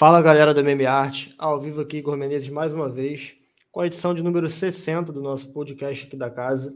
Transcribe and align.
Fala 0.00 0.22
galera 0.22 0.54
do 0.54 0.60
MM 0.60 0.86
Art, 0.86 1.28
ao 1.36 1.60
vivo 1.60 1.82
aqui 1.82 1.98
Igor 1.98 2.16
Menezes 2.16 2.48
mais 2.48 2.72
uma 2.72 2.88
vez, 2.88 3.36
com 3.70 3.80
a 3.82 3.86
edição 3.86 4.14
de 4.14 4.22
número 4.22 4.48
60 4.48 5.12
do 5.12 5.20
nosso 5.20 5.52
podcast 5.52 6.06
aqui 6.06 6.16
da 6.16 6.30
casa. 6.30 6.74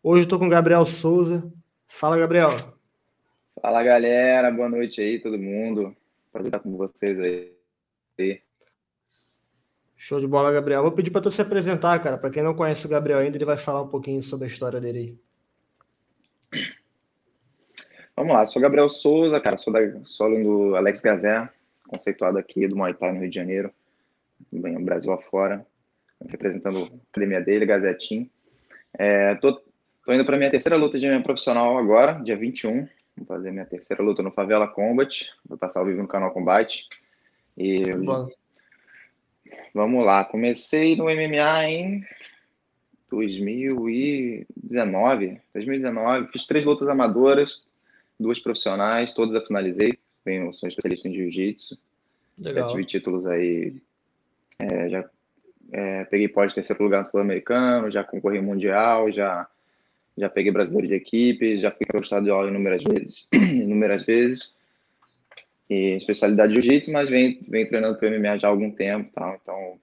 Hoje 0.00 0.22
estou 0.22 0.38
com 0.38 0.46
o 0.46 0.48
Gabriel 0.48 0.84
Souza. 0.84 1.52
Fala 1.88 2.16
Gabriel. 2.16 2.50
Fala 3.60 3.82
galera, 3.82 4.48
boa 4.52 4.68
noite 4.68 5.00
aí 5.00 5.18
todo 5.18 5.36
mundo. 5.36 5.92
Prazer 6.30 6.50
estar 6.50 6.60
com 6.60 6.76
vocês 6.76 7.18
aí. 7.18 8.40
Show 9.96 10.20
de 10.20 10.28
bola, 10.28 10.52
Gabriel. 10.52 10.82
Vou 10.82 10.92
pedir 10.92 11.10
para 11.10 11.22
tu 11.22 11.32
se 11.32 11.42
apresentar, 11.42 12.00
cara. 12.00 12.16
Para 12.16 12.30
quem 12.30 12.44
não 12.44 12.54
conhece 12.54 12.86
o 12.86 12.88
Gabriel 12.88 13.18
ainda, 13.18 13.36
ele 13.36 13.44
vai 13.44 13.56
falar 13.56 13.82
um 13.82 13.88
pouquinho 13.88 14.22
sobre 14.22 14.46
a 14.46 14.48
história 14.48 14.80
dele 14.80 15.18
aí. 16.52 16.62
Vamos 18.14 18.32
lá, 18.36 18.46
sou 18.46 18.62
Gabriel 18.62 18.88
Souza, 18.88 19.40
cara, 19.40 19.58
sou, 19.58 19.72
da, 19.72 19.80
sou 20.04 20.26
aluno 20.26 20.44
do 20.44 20.76
Alex 20.76 21.00
Gazé, 21.00 21.50
conceituado 21.92 22.38
aqui 22.38 22.66
do 22.66 22.74
Muay 22.74 22.94
Thai 22.94 23.12
no 23.12 23.20
Rio 23.20 23.28
de 23.28 23.36
Janeiro, 23.36 23.70
bem, 24.50 24.72
no 24.72 24.80
Brasil 24.80 25.12
afora, 25.12 25.66
representando 26.26 26.78
a 26.78 26.86
academia 27.10 27.40
dele, 27.40 27.66
Gazetim. 27.66 28.30
É, 28.94 29.34
tô, 29.36 29.60
tô 30.04 30.12
indo 30.12 30.24
para 30.24 30.38
minha 30.38 30.50
terceira 30.50 30.76
luta 30.76 30.98
de 30.98 31.06
minha 31.06 31.22
profissional 31.22 31.76
agora, 31.76 32.14
dia 32.24 32.36
21. 32.36 32.88
Vou 33.16 33.26
fazer 33.26 33.50
minha 33.50 33.66
terceira 33.66 34.02
luta 34.02 34.22
no 34.22 34.32
Favela 34.32 34.66
Combat. 34.66 35.28
Vou 35.46 35.58
passar 35.58 35.80
ao 35.80 35.86
vivo 35.86 36.00
no 36.00 36.08
canal 36.08 36.30
Combate. 36.30 36.88
E 37.58 37.94
Bom. 37.96 38.30
vamos 39.74 40.06
lá. 40.06 40.24
Comecei 40.24 40.96
no 40.96 41.04
MMA 41.04 41.68
em 41.68 42.02
2019. 43.10 45.38
2019. 45.52 46.28
Fiz 46.32 46.46
três 46.46 46.64
lutas 46.64 46.88
amadoras, 46.88 47.62
duas 48.18 48.38
profissionais, 48.38 49.12
todas 49.12 49.34
a 49.34 49.46
finalizei 49.46 49.98
venho, 50.24 50.52
sou 50.54 50.68
especialista 50.68 51.08
em 51.08 51.14
jiu-jitsu. 51.14 51.78
Já 52.38 52.68
tive 52.68 52.84
títulos 52.84 53.26
aí, 53.26 53.74
é, 54.58 54.88
já 54.88 55.04
é, 55.72 56.04
peguei 56.04 56.28
pós 56.28 56.54
terceiro 56.54 56.82
lugar 56.82 57.00
no 57.00 57.06
Sul-Americano, 57.06 57.90
já 57.90 58.02
concorri 58.04 58.40
mundial, 58.40 59.10
já, 59.10 59.46
já 60.16 60.28
peguei 60.28 60.52
brasileiro 60.52 60.88
de 60.88 60.94
equipe, 60.94 61.60
já 61.60 61.70
fui 61.70 61.86
campeão 61.86 62.02
estadual 62.02 62.48
inúmeras 62.48 62.82
vezes, 62.82 63.26
inúmeras 63.32 64.04
vezes. 64.04 64.54
E 65.70 65.96
especialidade 65.96 66.52
de 66.52 66.60
jiu-jitsu, 66.60 66.92
mas 66.92 67.08
vem, 67.08 67.40
vem 67.48 67.66
treinando 67.66 67.98
para 67.98 68.10
MMA 68.10 68.38
já 68.38 68.48
há 68.48 68.50
algum 68.50 68.70
tempo, 68.70 69.10
tá? 69.14 69.38
então 69.40 69.78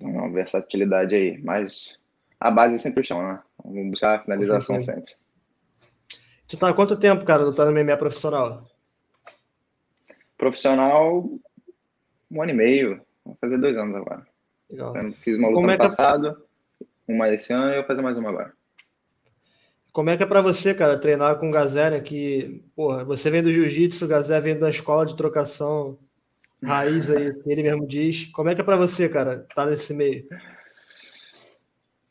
uma 0.00 0.28
versatilidade 0.30 1.14
aí. 1.14 1.40
Mas 1.42 1.98
a 2.40 2.50
base 2.50 2.74
é 2.74 2.78
sempre 2.78 3.02
o 3.02 3.04
chão, 3.04 3.22
né? 3.22 3.40
Vamos 3.64 3.90
buscar 3.90 4.18
a 4.18 4.22
finalização 4.22 4.80
sempre. 4.80 5.14
Tu 6.48 6.56
tá 6.56 6.68
há 6.68 6.74
quanto 6.74 6.96
tempo, 6.96 7.24
cara, 7.24 7.44
lutando 7.44 7.70
no 7.70 7.84
MMA 7.84 7.96
profissional? 7.96 8.64
Profissional, 10.42 11.24
um 12.28 12.42
ano 12.42 12.50
e 12.50 12.54
meio. 12.54 13.00
Vou 13.24 13.38
fazer 13.40 13.58
dois 13.58 13.76
anos 13.76 13.94
agora. 13.94 14.26
Legal. 14.68 14.96
Eu 14.96 15.12
fiz 15.22 15.38
uma 15.38 15.46
luta 15.46 15.60
Como 15.60 15.70
é 15.70 15.74
ano 15.74 15.82
é 15.84 15.86
passado, 15.86 16.44
uma 17.06 17.32
esse 17.32 17.52
ano 17.52 17.68
e 17.68 17.74
eu 17.74 17.76
vou 17.76 17.86
fazer 17.86 18.02
mais 18.02 18.18
uma 18.18 18.30
agora. 18.30 18.52
Como 19.92 20.10
é 20.10 20.16
que 20.16 20.24
é 20.24 20.26
para 20.26 20.40
você, 20.40 20.74
cara, 20.74 20.98
treinar 20.98 21.38
com 21.38 21.48
o 21.48 21.52
Gazé, 21.52 22.00
que, 22.00 22.60
porra, 22.74 23.04
você 23.04 23.30
vem 23.30 23.40
do 23.40 23.52
jiu-jitsu, 23.52 24.04
o 24.04 24.08
Gazé 24.08 24.40
vem 24.40 24.58
da 24.58 24.68
escola 24.68 25.06
de 25.06 25.16
trocação 25.16 25.96
raiz 26.60 27.08
aí, 27.08 27.32
ele 27.46 27.62
mesmo 27.62 27.86
diz. 27.86 28.24
Como 28.32 28.48
é 28.48 28.56
que 28.56 28.62
é 28.62 28.64
para 28.64 28.76
você, 28.76 29.08
cara, 29.08 29.46
tá 29.54 29.64
nesse 29.64 29.94
meio? 29.94 30.26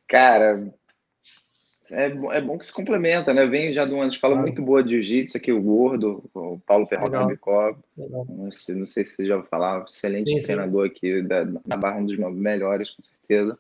Cara, 0.08 0.74
é, 1.92 2.06
é 2.08 2.42
bom 2.42 2.58
que 2.58 2.66
se 2.66 2.74
complementa, 2.74 3.34
né? 3.34 3.46
Vem 3.46 3.74
já 3.74 3.86
de 3.86 3.94
uma 3.94 4.08
escola 4.08 4.34
claro. 4.34 4.48
muito 4.48 4.62
boa 4.62 4.84
de 4.84 4.92
jiu-jitsu 4.92 5.38
aqui, 5.38 5.52
o 5.52 5.62
Gordo, 5.62 6.24
o 6.34 6.60
Paulo 6.60 6.88
Ferrota 6.88 7.26
Bicó. 7.26 7.76
Não 7.98 8.52
sei, 8.52 8.76
não 8.76 8.86
sei 8.86 9.04
se 9.04 9.16
você 9.16 9.28
já 9.28 9.36
ouviu 9.36 9.50
falar, 9.50 9.86
excelente 9.88 10.32
sim, 10.32 10.40
treinador 10.40 10.88
sim. 10.88 10.94
aqui 10.94 11.22
da, 11.22 11.44
da 11.44 11.78
Barra, 11.78 12.00
um 12.00 12.06
dos 12.06 12.18
melhores, 12.18 12.90
com 12.92 13.04
certeza. 13.04 13.58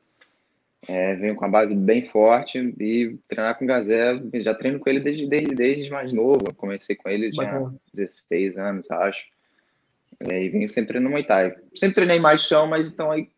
É, 0.88 1.16
venho 1.16 1.36
com 1.36 1.46
a 1.46 1.50
base 1.50 1.76
bem 1.76 2.10
forte 2.10 2.58
e 2.80 3.16
treinar 3.28 3.58
com 3.58 3.66
o 3.66 3.68
Gazé, 3.68 4.20
já 4.36 4.56
treino 4.56 4.80
com 4.80 4.90
ele 4.90 5.00
desde, 5.00 5.28
desde, 5.28 5.54
desde 5.54 5.90
mais 5.92 6.12
novo. 6.12 6.46
Eu 6.48 6.56
comecei 6.56 6.96
com 6.96 7.08
ele, 7.08 7.32
tinha 7.32 7.72
16 7.94 8.58
anos, 8.58 8.90
acho. 8.90 9.24
É, 10.30 10.44
e 10.44 10.50
venho 10.50 10.68
sempre 10.68 11.00
no 11.00 11.10
Muay 11.10 11.24
Thai. 11.24 11.56
Sempre 11.76 11.96
treinei 11.96 12.20
mais 12.20 12.42
chão, 12.42 12.68
mas 12.68 12.92
então 12.92 13.12
aí 13.12 13.30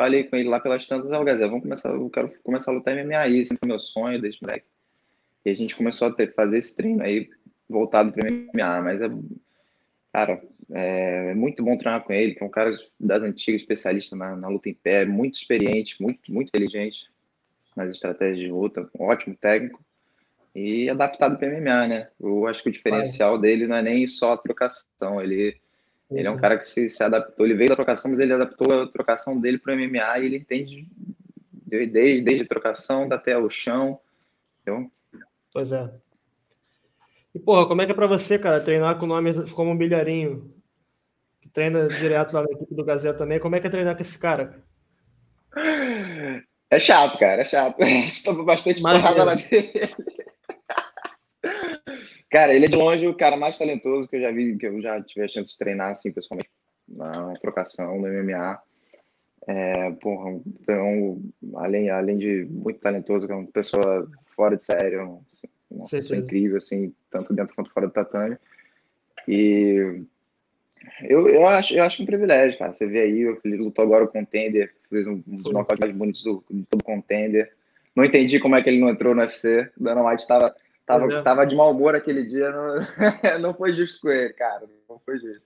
falei 0.00 0.24
com 0.24 0.34
ele 0.34 0.48
lá 0.48 0.58
pelas 0.58 0.86
tantas, 0.86 1.10
ó, 1.10 1.20
oh, 1.20 1.24
Gazé, 1.24 1.46
vamos 1.46 1.62
começar, 1.62 1.90
eu 1.90 2.08
quero 2.08 2.32
começar 2.42 2.70
a 2.70 2.74
lutar 2.74 2.96
MMA 2.96 3.18
aí, 3.18 3.44
sempre 3.44 3.58
foi 3.58 3.68
meu 3.68 3.78
sonho 3.78 4.18
desde 4.18 4.40
moleque. 4.40 4.64
E 5.44 5.50
a 5.50 5.54
gente 5.54 5.76
começou 5.76 6.08
a 6.08 6.10
ter, 6.10 6.32
fazer 6.32 6.56
esse 6.56 6.74
treino 6.74 7.02
aí 7.02 7.28
voltado 7.68 8.10
para 8.10 8.26
MMA, 8.32 8.82
mas 8.82 9.02
é, 9.02 9.10
cara, 10.10 10.42
é, 10.72 11.32
é, 11.32 11.34
muito 11.34 11.62
bom 11.62 11.76
treinar 11.76 12.02
com 12.02 12.14
ele, 12.14 12.34
que 12.34 12.42
é 12.42 12.46
um 12.46 12.50
cara 12.50 12.74
das 12.98 13.22
antigas, 13.22 13.60
especialista 13.60 14.16
na, 14.16 14.34
na 14.34 14.48
luta 14.48 14.70
em 14.70 14.74
pé, 14.74 15.04
muito 15.04 15.34
experiente, 15.34 16.00
muito, 16.00 16.32
muito 16.32 16.48
inteligente 16.48 17.10
nas 17.76 17.90
estratégias 17.90 18.38
de 18.38 18.50
luta, 18.50 18.88
um 18.98 19.04
ótimo 19.04 19.36
técnico 19.36 19.84
e 20.54 20.88
adaptado 20.88 21.38
para 21.38 21.60
MMA, 21.60 21.86
né? 21.88 22.08
Eu 22.18 22.46
acho 22.46 22.62
que 22.62 22.70
o 22.70 22.72
diferencial 22.72 23.32
Vai. 23.32 23.42
dele 23.42 23.66
não 23.66 23.76
é 23.76 23.82
nem 23.82 24.06
só 24.06 24.32
a 24.32 24.38
trocação, 24.38 25.20
ele 25.20 25.60
ele 26.10 26.26
é 26.26 26.30
um 26.30 26.36
cara 26.36 26.58
que 26.58 26.66
se, 26.66 26.90
se, 26.90 27.02
adaptou, 27.02 27.46
ele 27.46 27.54
veio 27.54 27.70
da 27.70 27.76
trocação, 27.76 28.10
mas 28.10 28.20
ele 28.20 28.32
adaptou 28.32 28.82
a 28.82 28.86
trocação 28.88 29.40
dele 29.40 29.58
para 29.58 29.74
o 29.74 29.76
MMA 29.76 30.18
e 30.18 30.26
ele 30.26 30.36
entende 30.36 30.88
desde, 31.66 32.20
desde 32.22 32.42
a 32.42 32.48
trocação 32.48 33.08
até 33.12 33.38
o 33.38 33.48
chão. 33.48 34.00
Entendeu? 34.60 34.90
Pois 35.52 35.72
é. 35.72 35.88
E, 37.34 37.38
porra, 37.38 37.66
como 37.66 37.80
é 37.80 37.86
que 37.86 37.92
é 37.92 37.94
para 37.94 38.08
você, 38.08 38.38
cara, 38.38 38.60
treinar 38.60 38.98
com 38.98 39.06
nomes 39.06 39.52
como 39.52 39.70
o 39.70 39.76
Bilharinho, 39.76 40.52
que 41.40 41.48
treina 41.48 41.88
direto 41.88 42.32
lá 42.32 42.42
na 42.42 42.50
equipe 42.50 42.74
do 42.74 42.84
Gazeta 42.84 43.18
também? 43.18 43.38
Como 43.38 43.54
é 43.54 43.60
que 43.60 43.68
é 43.68 43.70
treinar 43.70 43.94
com 43.94 44.02
esse 44.02 44.18
cara? 44.18 44.64
É 46.68 46.78
chato, 46.78 47.18
cara, 47.18 47.42
é 47.42 47.44
chato. 47.44 47.80
Estou 47.82 48.44
bastante 48.44 48.82
porrada 48.82 49.24
lá 49.24 49.34
dele. 49.34 49.70
Cara, 52.30 52.54
ele 52.54 52.66
é 52.66 52.68
de 52.68 52.76
longe 52.76 53.06
o 53.08 53.14
cara 53.14 53.36
mais 53.36 53.58
talentoso 53.58 54.08
que 54.08 54.16
eu 54.16 54.20
já 54.20 54.30
vi, 54.30 54.56
que 54.56 54.66
eu 54.66 54.80
já 54.80 55.02
tive 55.02 55.24
a 55.24 55.28
chance 55.28 55.50
de 55.50 55.58
treinar, 55.58 55.92
assim, 55.92 56.12
pessoalmente, 56.12 56.48
na 56.88 57.34
trocação, 57.40 58.00
no 58.00 58.06
MMA. 58.06 58.62
É, 59.48 59.90
porra, 59.92 60.30
um, 60.30 61.30
além, 61.56 61.90
além 61.90 62.18
de 62.18 62.46
muito 62.48 62.78
talentoso, 62.78 63.30
é 63.30 63.34
uma 63.34 63.46
pessoa 63.48 64.08
fora 64.36 64.56
de 64.56 64.64
sério, 64.64 65.20
uma 65.68 65.86
Sim, 65.86 65.96
pessoa 65.96 66.20
incrível, 66.20 66.58
assim, 66.58 66.94
tanto 67.10 67.34
dentro 67.34 67.54
quanto 67.54 67.72
fora 67.72 67.88
do 67.88 67.92
tatame. 67.92 68.36
E 69.26 70.02
eu, 71.02 71.28
eu, 71.28 71.46
acho, 71.46 71.74
eu 71.74 71.82
acho 71.82 72.00
um 72.00 72.06
privilégio, 72.06 72.58
cara. 72.58 72.72
Você 72.72 72.86
vê 72.86 73.00
aí, 73.00 73.38
ele 73.44 73.56
lutou 73.56 73.84
agora 73.84 74.04
o 74.04 74.08
contender, 74.08 74.72
fez 74.88 75.06
um, 75.06 75.22
um 75.26 75.36
dos 75.36 75.52
mais 75.52 75.96
bonitos 75.96 76.22
do, 76.22 76.44
do 76.48 76.84
contender. 76.84 77.52
Não 77.94 78.04
entendi 78.04 78.38
como 78.38 78.54
é 78.54 78.62
que 78.62 78.70
ele 78.70 78.80
não 78.80 78.88
entrou 78.88 79.14
no 79.14 79.20
UFC. 79.20 79.68
O 79.78 79.82
Dana 79.82 80.06
White 80.06 80.22
estava 80.22 80.54
Tava, 80.90 81.12
é. 81.12 81.22
tava 81.22 81.46
de 81.46 81.54
mau 81.54 81.70
humor 81.70 81.94
aquele 81.94 82.24
dia, 82.24 82.50
não, 82.50 82.74
não 83.40 83.54
foi 83.54 83.72
justo 83.72 84.00
com 84.00 84.08
ele, 84.10 84.32
cara. 84.32 84.66
Não 84.88 84.98
foi 84.98 85.18
justo. 85.18 85.42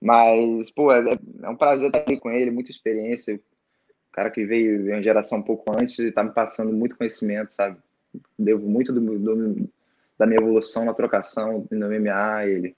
Mas, 0.00 0.70
pô, 0.70 0.92
é, 0.92 1.18
é 1.42 1.48
um 1.48 1.56
prazer 1.56 1.86
estar 1.86 2.00
aqui 2.00 2.18
com 2.18 2.30
ele, 2.30 2.50
muita 2.50 2.70
experiência. 2.70 3.34
O 3.36 4.12
cara 4.12 4.30
que 4.30 4.44
veio 4.44 4.92
uma 4.92 5.02
geração 5.02 5.38
um 5.38 5.42
pouco 5.42 5.74
antes 5.74 5.98
e 5.98 6.12
tá 6.12 6.22
me 6.22 6.30
passando 6.30 6.72
muito 6.72 6.96
conhecimento, 6.96 7.52
sabe? 7.52 7.78
Devo 8.38 8.68
muito 8.68 8.92
do, 8.92 9.18
do, 9.18 9.68
da 10.18 10.26
minha 10.26 10.40
evolução 10.40 10.84
na 10.84 10.94
trocação, 10.94 11.66
no 11.70 11.88
MMA 11.88 12.36
a 12.36 12.46
ele. 12.46 12.76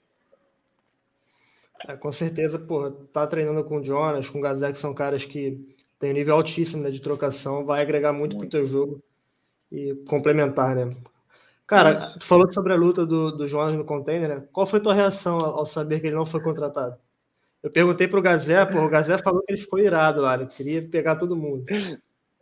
É, 1.87 1.95
com 1.95 2.11
certeza, 2.11 2.57
pô, 2.57 2.89
tá 2.89 3.27
treinando 3.27 3.63
com 3.63 3.77
o 3.77 3.83
Jonas, 3.83 4.29
com 4.29 4.39
o 4.39 4.41
Gazé, 4.41 4.71
que 4.71 4.79
são 4.79 4.93
caras 4.93 5.23
que 5.23 5.75
têm 5.99 6.11
um 6.11 6.15
nível 6.15 6.35
altíssimo 6.35 6.83
né, 6.83 6.89
de 6.89 7.01
trocação, 7.01 7.65
vai 7.65 7.81
agregar 7.81 8.13
muito, 8.13 8.35
muito. 8.35 8.49
pro 8.49 8.59
teu 8.59 8.65
jogo 8.65 9.03
e 9.71 9.93
complementar, 10.07 10.75
né? 10.75 10.89
Cara, 11.67 12.13
tu 12.17 12.25
falou 12.25 12.49
sobre 12.51 12.71
a 12.71 12.77
luta 12.77 13.05
do, 13.05 13.29
do 13.29 13.45
Jonas 13.45 13.75
no 13.75 13.83
container, 13.83 14.29
né? 14.29 14.47
Qual 14.53 14.65
foi 14.65 14.79
a 14.79 14.83
tua 14.83 14.93
reação 14.93 15.37
ao, 15.37 15.59
ao, 15.59 15.65
saber 15.65 15.99
que 15.99 16.07
ele 16.07 16.15
não 16.15 16.25
foi 16.25 16.41
contratado? 16.41 16.97
Eu 17.61 17.69
perguntei 17.69 18.07
pro 18.07 18.21
Gazé, 18.21 18.65
pô, 18.65 18.79
o 18.79 18.89
Gazé 18.89 19.17
falou 19.17 19.43
que 19.43 19.51
ele 19.51 19.61
ficou 19.61 19.77
irado 19.77 20.21
lá, 20.21 20.35
ele 20.35 20.45
queria 20.45 20.81
pegar 20.87 21.17
todo 21.17 21.35
mundo. 21.35 21.65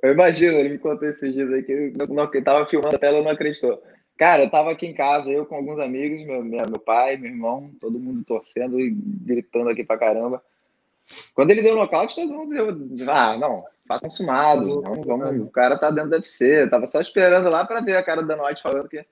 Eu 0.03 0.11
imagino, 0.11 0.53
ele 0.57 0.69
me 0.69 0.77
contou 0.77 1.09
esses 1.09 1.33
dias 1.33 1.51
aí 1.51 1.63
que 1.63 1.71
ele, 1.71 1.97
não, 2.07 2.29
que 2.29 2.39
tava 2.39 2.67
filmando 2.67 2.95
a 2.95 2.99
tela 2.99 3.17
e 3.17 3.23
não 3.23 3.31
acreditou. 3.31 3.81
Cara, 4.15 4.43
eu 4.43 4.51
tava 4.51 4.71
aqui 4.71 4.85
em 4.85 4.93
casa, 4.93 5.27
eu 5.29 5.45
com 5.45 5.55
alguns 5.55 5.79
amigos, 5.79 6.23
meu, 6.23 6.43
meu 6.43 6.79
pai, 6.79 7.17
meu 7.17 7.31
irmão, 7.31 7.71
todo 7.81 7.99
mundo 7.99 8.23
torcendo 8.23 8.79
e 8.79 8.91
gritando 8.91 9.69
aqui 9.69 9.83
pra 9.83 9.97
caramba. 9.97 10.43
Quando 11.33 11.49
ele 11.49 11.63
deu 11.63 11.73
o 11.73 11.77
nocaute, 11.77 12.15
todo 12.15 12.31
mundo 12.31 12.53
deu. 12.53 13.09
Ah, 13.11 13.35
não, 13.37 13.63
tá 13.87 13.99
consumado. 13.99 14.81
Vamos, 14.81 15.05
vamos, 15.05 15.41
o 15.41 15.49
cara 15.49 15.77
tá 15.77 15.89
dentro 15.89 16.11
do 16.11 16.15
UFC. 16.15 16.63
Eu 16.63 16.69
tava 16.69 16.87
só 16.87 17.01
esperando 17.01 17.49
lá 17.49 17.65
para 17.65 17.81
ver 17.81 17.95
a 17.95 18.03
cara 18.03 18.23
da 18.23 18.35
Noite 18.35 18.61
falando 18.61 18.89
que 18.89 19.05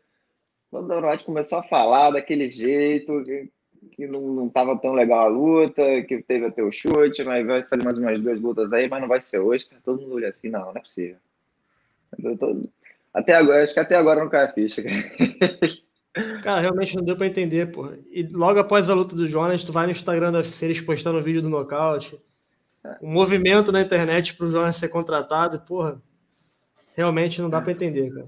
quando 0.70 0.92
o 0.92 1.10
White 1.10 1.26
começou 1.26 1.60
a 1.60 1.64
falar 1.64 2.12
daquele 2.12 2.50
jeito, 2.50 3.24
que, 3.24 3.52
que 3.92 4.08
não, 4.08 4.22
não 4.22 4.50
tava 4.50 4.76
tão 4.78 4.94
legal 4.94 5.26
a 5.26 5.28
luta, 5.28 6.02
que 6.04 6.24
teve 6.24 6.48
até 6.48 6.64
o 6.64 6.72
chute, 6.72 7.24
mas 7.24 7.46
vai 7.46 7.64
fazer 7.64 7.84
mais 7.84 7.98
umas 7.98 8.20
duas 8.20 8.42
lutas 8.42 8.74
aí, 8.74 8.90
mas 8.90 9.02
não 9.02 9.08
vai 9.08 9.22
ser 9.22 9.40
hoje. 9.40 9.68
Todo 9.86 10.02
mundo 10.02 10.16
olha 10.16 10.30
assim, 10.30 10.50
não, 10.50 10.62
não 10.62 10.72
é 10.76 10.80
possível. 10.80 11.18
Tô... 12.40 12.62
Até 13.14 13.36
agora, 13.36 13.62
acho 13.62 13.74
que 13.74 13.80
até 13.80 13.96
agora 13.96 14.22
não 14.22 14.30
cai 14.30 14.46
a 14.46 14.52
ficha. 14.52 14.82
Cara, 16.44 16.62
realmente 16.62 16.96
não 16.96 17.04
deu 17.04 17.16
para 17.16 17.26
entender, 17.26 17.72
pô. 17.72 17.92
E 18.12 18.24
logo 18.24 18.60
após 18.60 18.90
a 18.90 18.94
luta 18.94 19.16
do 19.16 19.28
Jonas, 19.28 19.64
tu 19.64 19.72
vai 19.72 19.86
no 19.86 19.92
Instagram 19.92 20.32
do 20.32 20.38
UFC, 20.38 20.66
eles 20.66 20.82
postando 20.82 21.18
o 21.18 21.22
vídeo 21.22 21.42
do 21.42 21.50
nocaute. 21.50 22.20
O 23.02 23.08
movimento 23.08 23.72
na 23.72 23.82
internet 23.82 24.36
pro 24.36 24.50
Jonas 24.50 24.76
ser 24.76 24.90
contratado, 24.90 25.62
porra, 25.62 26.02
realmente 26.96 27.42
não 27.42 27.50
dá 27.50 27.62
para 27.62 27.72
entender, 27.72 28.14
cara. 28.14 28.28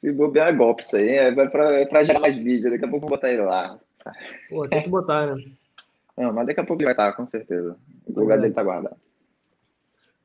Se 0.00 0.12
bobear 0.12 0.56
golpe 0.56 0.82
isso 0.82 0.96
aí, 0.96 1.08
é 1.08 1.32
pra, 1.48 1.80
é 1.80 1.86
pra 1.86 2.04
gerar 2.04 2.20
mais 2.20 2.36
vídeo, 2.36 2.70
daqui 2.70 2.84
a 2.84 2.88
pouco 2.88 3.06
eu 3.06 3.08
vou 3.08 3.16
botar 3.16 3.32
ele 3.32 3.42
lá. 3.42 3.78
Pô, 4.50 4.68
tem 4.68 4.82
que 4.82 4.88
botar, 4.88 5.34
né? 5.34 5.42
Não, 6.16 6.32
mas 6.32 6.46
daqui 6.46 6.60
a 6.60 6.64
pouco 6.64 6.82
ele 6.82 6.86
vai 6.86 6.92
estar, 6.92 7.12
com 7.14 7.26
certeza. 7.26 7.76
O 8.06 8.20
lugar 8.20 8.38
é. 8.38 8.42
dele 8.42 8.54
tá 8.54 8.62
guardado. 8.62 8.96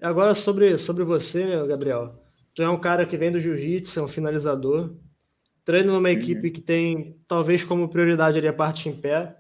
Agora, 0.02 0.34
sobre, 0.34 0.78
sobre 0.78 1.04
você, 1.04 1.66
Gabriel. 1.66 2.14
Tu 2.54 2.62
é 2.62 2.70
um 2.70 2.80
cara 2.80 3.06
que 3.06 3.18
vem 3.18 3.32
do 3.32 3.40
jiu-jitsu, 3.40 4.00
é 4.00 4.04
um 4.04 4.08
finalizador. 4.08 4.94
Treina 5.66 5.92
numa 5.92 6.10
uhum. 6.10 6.16
equipe 6.16 6.52
que 6.52 6.62
tem, 6.62 7.18
talvez, 7.28 7.64
como 7.64 7.90
prioridade 7.90 8.38
ali 8.38 8.48
a 8.48 8.54
parte 8.54 8.90
em 8.90 8.96
pé. 8.96 9.36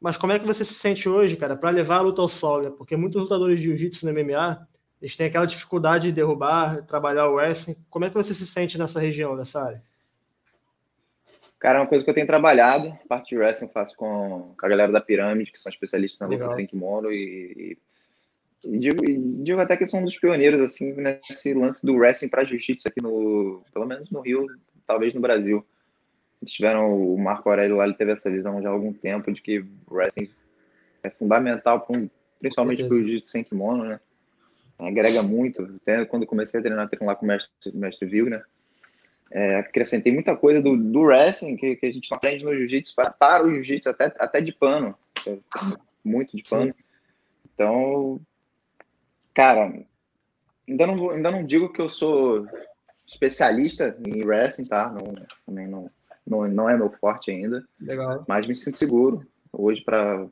Mas 0.00 0.16
como 0.16 0.32
é 0.32 0.38
que 0.38 0.46
você 0.46 0.64
se 0.64 0.74
sente 0.74 1.08
hoje, 1.08 1.36
cara, 1.36 1.54
para 1.54 1.68
levar 1.68 1.96
a 1.96 2.00
luta 2.00 2.22
ao 2.22 2.28
solo? 2.28 2.64
Né? 2.64 2.74
Porque 2.76 2.96
muitos 2.96 3.20
lutadores 3.20 3.58
de 3.58 3.66
jiu-jitsu 3.66 4.06
no 4.06 4.12
MMA, 4.12 4.66
eles 5.00 5.14
têm 5.14 5.26
aquela 5.26 5.46
dificuldade 5.46 6.08
de 6.08 6.12
derrubar, 6.12 6.82
trabalhar 6.86 7.28
o 7.28 7.34
wrestling. 7.34 7.76
Como 7.90 8.06
é 8.06 8.08
que 8.08 8.14
você 8.14 8.32
se 8.32 8.46
sente 8.46 8.78
nessa 8.78 8.98
região, 8.98 9.36
nessa 9.36 9.62
área? 9.62 9.82
Cara, 11.58 11.78
é 11.78 11.82
uma 11.82 11.86
coisa 11.86 12.02
que 12.02 12.10
eu 12.10 12.14
tenho 12.14 12.26
trabalhado. 12.26 12.98
Parte 13.06 13.30
de 13.30 13.36
wrestling 13.36 13.68
faço 13.68 13.94
com, 13.94 14.54
com 14.58 14.66
a 14.66 14.68
galera 14.68 14.90
da 14.90 15.02
Pirâmide, 15.02 15.52
que 15.52 15.60
são 15.60 15.70
especialistas 15.70 16.18
na 16.18 16.26
luta 16.26 16.50
sem 16.52 16.66
kimono. 16.66 17.12
E, 17.12 17.76
e, 18.64 18.68
e, 18.68 18.78
digo, 18.78 19.04
e, 19.04 19.18
digo, 19.42 19.60
até 19.60 19.76
que 19.76 19.86
são 19.86 20.00
um 20.00 20.06
dos 20.06 20.18
pioneiros, 20.18 20.62
assim, 20.62 20.94
nesse 20.94 21.52
lance 21.52 21.84
do 21.84 21.96
wrestling 21.96 22.30
para 22.30 22.44
jiu-jitsu 22.44 22.88
aqui 22.88 23.02
no... 23.02 23.62
Pelo 23.74 23.84
menos 23.84 24.10
no 24.10 24.22
Rio, 24.22 24.46
talvez 24.86 25.12
no 25.12 25.20
Brasil. 25.20 25.62
Eles 26.40 26.52
tiveram... 26.52 26.92
O 26.92 27.18
Marco 27.18 27.48
Aurélio 27.48 27.76
lá, 27.76 27.84
ele 27.84 27.94
teve 27.94 28.12
essa 28.12 28.30
visão 28.30 28.62
já 28.62 28.68
há 28.68 28.72
algum 28.72 28.92
tempo 28.92 29.32
de 29.32 29.40
que 29.40 29.60
o 29.60 29.68
wrestling 29.90 30.30
é 31.02 31.10
fundamental, 31.10 31.86
um, 31.90 32.08
principalmente 32.38 32.84
para 32.84 32.94
o 32.94 32.98
jiu-jitsu 32.98 33.30
sem 33.30 33.44
kimono, 33.44 33.84
né? 33.84 34.00
Agrega 34.78 35.22
muito. 35.22 35.62
Até 35.82 36.04
quando 36.06 36.26
comecei 36.26 36.58
a 36.58 36.62
treinar, 36.62 36.88
treinar 36.88 37.08
lá 37.08 37.16
com 37.16 37.24
o 37.24 37.28
mestre, 37.28 37.50
mestre 37.74 38.08
Vilga, 38.08 38.30
né? 38.30 38.42
É, 39.32 39.56
acrescentei 39.56 40.12
muita 40.12 40.34
coisa 40.34 40.60
do, 40.60 40.76
do 40.76 41.02
wrestling 41.02 41.56
que, 41.56 41.76
que 41.76 41.86
a 41.86 41.92
gente 41.92 42.12
aprende 42.12 42.44
no 42.44 42.54
jiu-jitsu 42.54 42.94
para, 42.96 43.10
para, 43.10 43.46
o 43.46 43.54
jiu-jitsu, 43.54 43.88
até, 43.88 44.12
até 44.18 44.40
de 44.40 44.52
pano. 44.52 44.96
Muito 46.02 46.36
de 46.36 46.42
pano. 46.42 46.74
Sim. 46.74 46.84
Então, 47.54 48.20
cara, 49.32 49.72
ainda 50.68 50.86
não, 50.86 51.10
ainda 51.10 51.30
não 51.30 51.44
digo 51.44 51.72
que 51.72 51.80
eu 51.80 51.88
sou 51.88 52.46
especialista 53.06 53.96
em 54.04 54.24
wrestling, 54.24 54.66
tá? 54.66 54.90
Não, 54.90 55.14
também 55.46 55.68
não, 55.68 55.88
não, 56.26 56.46
não 56.48 56.68
é 56.68 56.76
meu 56.76 56.90
forte 56.90 57.30
ainda. 57.30 57.64
Legal. 57.80 58.24
Mas 58.28 58.46
me 58.46 58.54
sinto 58.54 58.78
seguro 58.78 59.18
hoje 59.52 59.82
para 59.82 60.26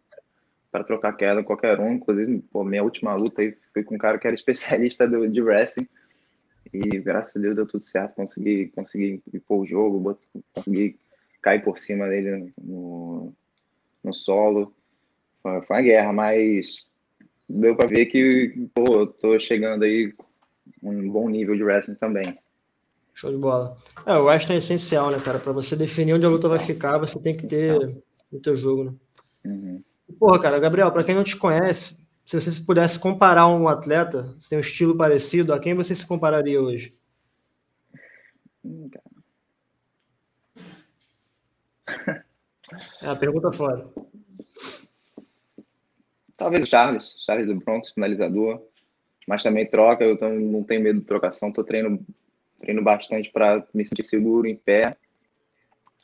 para 0.71 0.85
trocar 0.85 1.15
queda 1.15 1.43
qualquer 1.43 1.81
um. 1.81 1.95
Inclusive, 1.95 2.41
pô, 2.51 2.63
minha 2.63 2.83
última 2.83 3.15
luta 3.15 3.41
aí 3.41 3.57
foi 3.73 3.83
com 3.83 3.95
um 3.95 3.99
cara 3.99 4.19
que 4.19 4.27
era 4.27 4.35
especialista 4.37 5.09
do, 5.09 5.29
de 5.29 5.41
wrestling. 5.41 5.89
E 6.73 6.99
graças 6.99 7.35
a 7.35 7.41
Deus 7.41 7.57
deu 7.57 7.67
tudo 7.67 7.83
certo, 7.83 8.15
consegui, 8.15 8.67
consegui 8.69 9.23
pôr 9.47 9.63
o 9.63 9.67
jogo, 9.67 10.19
consegui 10.55 10.99
cair 11.41 11.63
por 11.63 11.79
cima 11.79 12.07
dele 12.07 12.53
no, 12.63 13.33
no 14.05 14.13
solo. 14.13 14.75
Foi, 15.43 15.63
foi 15.63 15.77
uma 15.77 15.83
guerra, 15.83 16.13
mas 16.13 16.87
deu 17.49 17.75
para 17.75 17.87
ver 17.89 18.07
que 18.07 18.69
pô, 18.75 19.07
tô 19.07 19.41
chegando 19.41 19.85
aí 19.85 20.13
um 20.83 21.11
bom 21.11 21.29
nível 21.31 21.57
de 21.57 21.65
wrestling 21.65 21.95
também. 21.95 22.39
Show 23.19 23.33
de 23.33 23.37
bola. 23.37 23.77
É, 24.07 24.13
o 24.13 24.27
wrestling 24.27 24.55
é 24.55 24.59
essencial, 24.59 25.11
né, 25.11 25.19
cara? 25.19 25.41
Para 25.41 25.51
você 25.51 25.75
definir 25.75 26.15
onde 26.15 26.25
a 26.25 26.29
luta 26.29 26.49
vai 26.49 26.61
ficar, 26.61 26.99
você 26.99 27.21
tem 27.21 27.37
que 27.37 27.49
ter 27.49 28.01
o 28.31 28.39
teu 28.39 28.55
jogo, 28.55 28.85
né? 28.85 28.95
Uhum. 29.45 29.83
Porra, 30.21 30.41
cara, 30.41 30.61
Gabriel, 30.61 30.93
para 30.93 31.03
quem 31.03 31.17
não 31.17 31.25
te 31.25 31.35
conhece, 31.35 32.01
se 32.25 32.41
você 32.41 32.65
pudesse 32.65 32.97
comparar 32.97 33.49
um 33.49 33.67
atleta, 33.67 34.37
se 34.39 34.49
tem 34.49 34.57
um 34.57 34.61
estilo 34.61 34.97
parecido, 34.97 35.53
a 35.53 35.59
quem 35.59 35.75
você 35.75 35.97
se 35.97 36.07
compararia 36.07 36.63
hoje? 36.63 36.97
É 43.03 43.09
a 43.09 43.17
pergunta 43.17 43.51
fora. 43.51 43.89
Talvez 46.37 46.67
o 46.67 46.69
Charles, 46.69 47.17
Charles 47.25 47.47
do 47.47 47.57
Bronx, 47.57 47.91
finalizador. 47.91 48.63
Mas 49.27 49.43
também 49.43 49.67
troca, 49.67 50.05
eu 50.05 50.19
não 50.39 50.63
tenho 50.63 50.83
medo 50.83 51.01
de 51.01 51.07
trocação, 51.07 51.51
tô 51.51 51.65
treino, 51.65 52.05
treino 52.59 52.83
bastante 52.83 53.31
para 53.31 53.65
me 53.73 53.87
sentir 53.87 54.05
seguro 54.05 54.47
em 54.47 54.57
pé, 54.57 54.97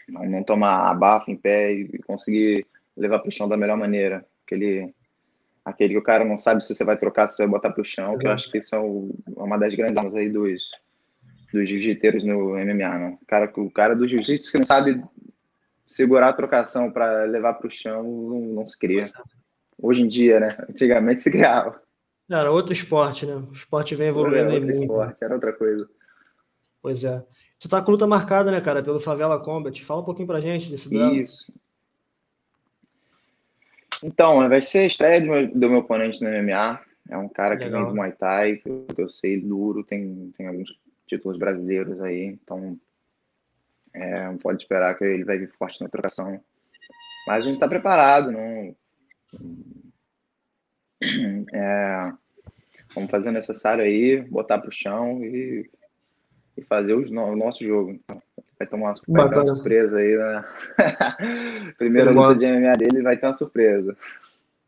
não, 0.08 0.24
não 0.24 0.42
tomar 0.42 0.90
abafa 0.90 1.30
em 1.30 1.36
pé 1.36 1.72
e 1.72 1.98
conseguir 2.06 2.66
levar 2.96 3.18
para 3.18 3.28
o 3.28 3.32
chão 3.32 3.48
da 3.48 3.56
melhor 3.56 3.76
maneira. 3.76 4.24
Aquele 4.44 4.94
aquele 5.64 5.94
que 5.94 5.98
o 5.98 6.02
cara 6.02 6.24
não 6.24 6.36
sabe 6.36 6.64
se 6.64 6.74
você 6.74 6.84
vai 6.84 6.96
trocar, 6.96 7.26
se 7.26 7.36
você 7.36 7.42
vai 7.42 7.52
botar 7.52 7.70
para 7.70 7.80
o 7.80 7.86
chão, 7.86 8.18
que 8.18 8.26
eu 8.26 8.30
acho 8.30 8.50
que 8.50 8.58
isso 8.58 8.74
é 8.74 8.78
uma 8.78 9.56
das 9.56 9.74
grandes 9.74 9.96
armas 9.96 10.14
aí 10.14 10.28
dos, 10.28 10.62
dos 11.50 11.66
jiu-jiteiros 11.66 12.22
no 12.22 12.50
MMA, 12.50 12.98
né? 12.98 13.18
O 13.20 13.26
cara, 13.26 13.50
o 13.56 13.70
cara 13.70 13.96
do 13.96 14.06
jiu-jitsu 14.06 14.52
que 14.52 14.58
não 14.58 14.66
sabe 14.66 15.02
segurar 15.86 16.28
a 16.28 16.32
trocação 16.34 16.90
para 16.90 17.24
levar 17.24 17.54
para 17.54 17.68
o 17.68 17.70
chão, 17.70 18.02
não, 18.02 18.40
não, 18.40 18.66
se 18.66 18.78
cria. 18.78 19.10
Hoje 19.80 20.02
em 20.02 20.08
dia, 20.08 20.40
né? 20.40 20.48
Antigamente 20.68 21.22
se 21.22 21.30
criava. 21.30 21.80
Era 22.30 22.50
outro 22.50 22.72
esporte, 22.72 23.24
né? 23.24 23.34
O 23.34 23.52
esporte 23.52 23.94
vem 23.94 24.08
evoluindo. 24.08 24.50
Era 24.50 24.54
outro 24.54 24.70
esporte, 24.70 25.24
era 25.24 25.34
outra 25.34 25.52
coisa. 25.52 25.88
Pois 26.84 27.02
é. 27.02 27.24
Tu 27.58 27.66
tá 27.66 27.80
com 27.80 27.92
luta 27.92 28.06
marcada, 28.06 28.52
né, 28.52 28.60
cara, 28.60 28.82
pelo 28.82 29.00
Favela 29.00 29.42
Combat. 29.42 29.82
Fala 29.82 30.02
um 30.02 30.04
pouquinho 30.04 30.26
pra 30.26 30.38
gente 30.38 30.68
desse 30.68 30.90
duelo. 30.90 31.14
Isso. 31.14 31.50
Então, 34.04 34.46
vai 34.50 34.60
ser 34.60 34.80
a 34.80 34.86
estreia 34.86 35.18
do 35.18 35.28
meu, 35.28 35.48
do 35.48 35.70
meu 35.70 35.78
oponente 35.78 36.22
no 36.22 36.28
MMA. 36.28 36.78
É 37.08 37.16
um 37.16 37.26
cara 37.26 37.56
que 37.56 37.64
Legal. 37.64 37.84
vem 37.84 37.88
do 37.88 37.96
Muay 37.96 38.12
Thai, 38.12 38.56
que 38.56 38.68
eu, 38.68 38.86
eu, 38.98 39.08
sei 39.08 39.40
duro, 39.40 39.82
tem, 39.82 40.30
tem 40.36 40.46
alguns 40.46 40.78
títulos 41.06 41.38
brasileiros 41.38 41.98
aí, 42.02 42.26
então 42.26 42.78
é, 43.94 44.30
pode 44.42 44.62
esperar 44.62 44.94
que 44.98 45.04
ele 45.04 45.24
vai 45.24 45.38
vir 45.38 45.50
forte 45.58 45.82
na 45.82 45.88
trocação. 45.88 46.38
Mas 47.26 47.44
a 47.44 47.46
gente 47.46 47.54
está 47.54 47.66
preparado, 47.66 48.30
não. 48.30 48.76
É, 51.50 52.12
vamos 52.94 53.10
fazer 53.10 53.30
o 53.30 53.32
necessário 53.32 53.82
aí, 53.82 54.20
botar 54.20 54.58
para 54.58 54.68
o 54.68 54.72
chão 54.72 55.24
e, 55.24 55.66
e 56.56 56.62
fazer 56.62 56.94
os, 56.94 57.10
o 57.10 57.36
nosso 57.36 57.64
jogo. 57.64 57.98
Vai 58.58 58.66
tomar 58.68 58.92
uma, 58.92 58.94
vai 59.08 59.28
ter 59.28 59.36
uma 59.36 59.46
surpresa 59.46 59.96
aí, 59.96 60.16
né? 60.16 60.44
Primeira 61.76 62.10
luta 62.10 62.36
de 62.36 62.46
MMA 62.46 62.72
dele 62.72 63.02
vai 63.02 63.16
ter 63.16 63.26
uma 63.26 63.36
surpresa. 63.36 63.96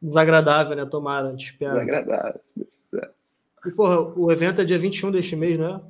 Desagradável, 0.02 0.76
né? 0.76 0.84
Tomara, 0.84 1.34
espera. 1.34 1.80
Desagradável. 1.80 2.40
E, 3.64 3.70
porra, 3.70 4.00
o 4.00 4.30
evento 4.30 4.60
é 4.60 4.64
dia 4.64 4.78
21 4.78 5.10
deste 5.12 5.36
mês, 5.36 5.58
né? 5.58 5.80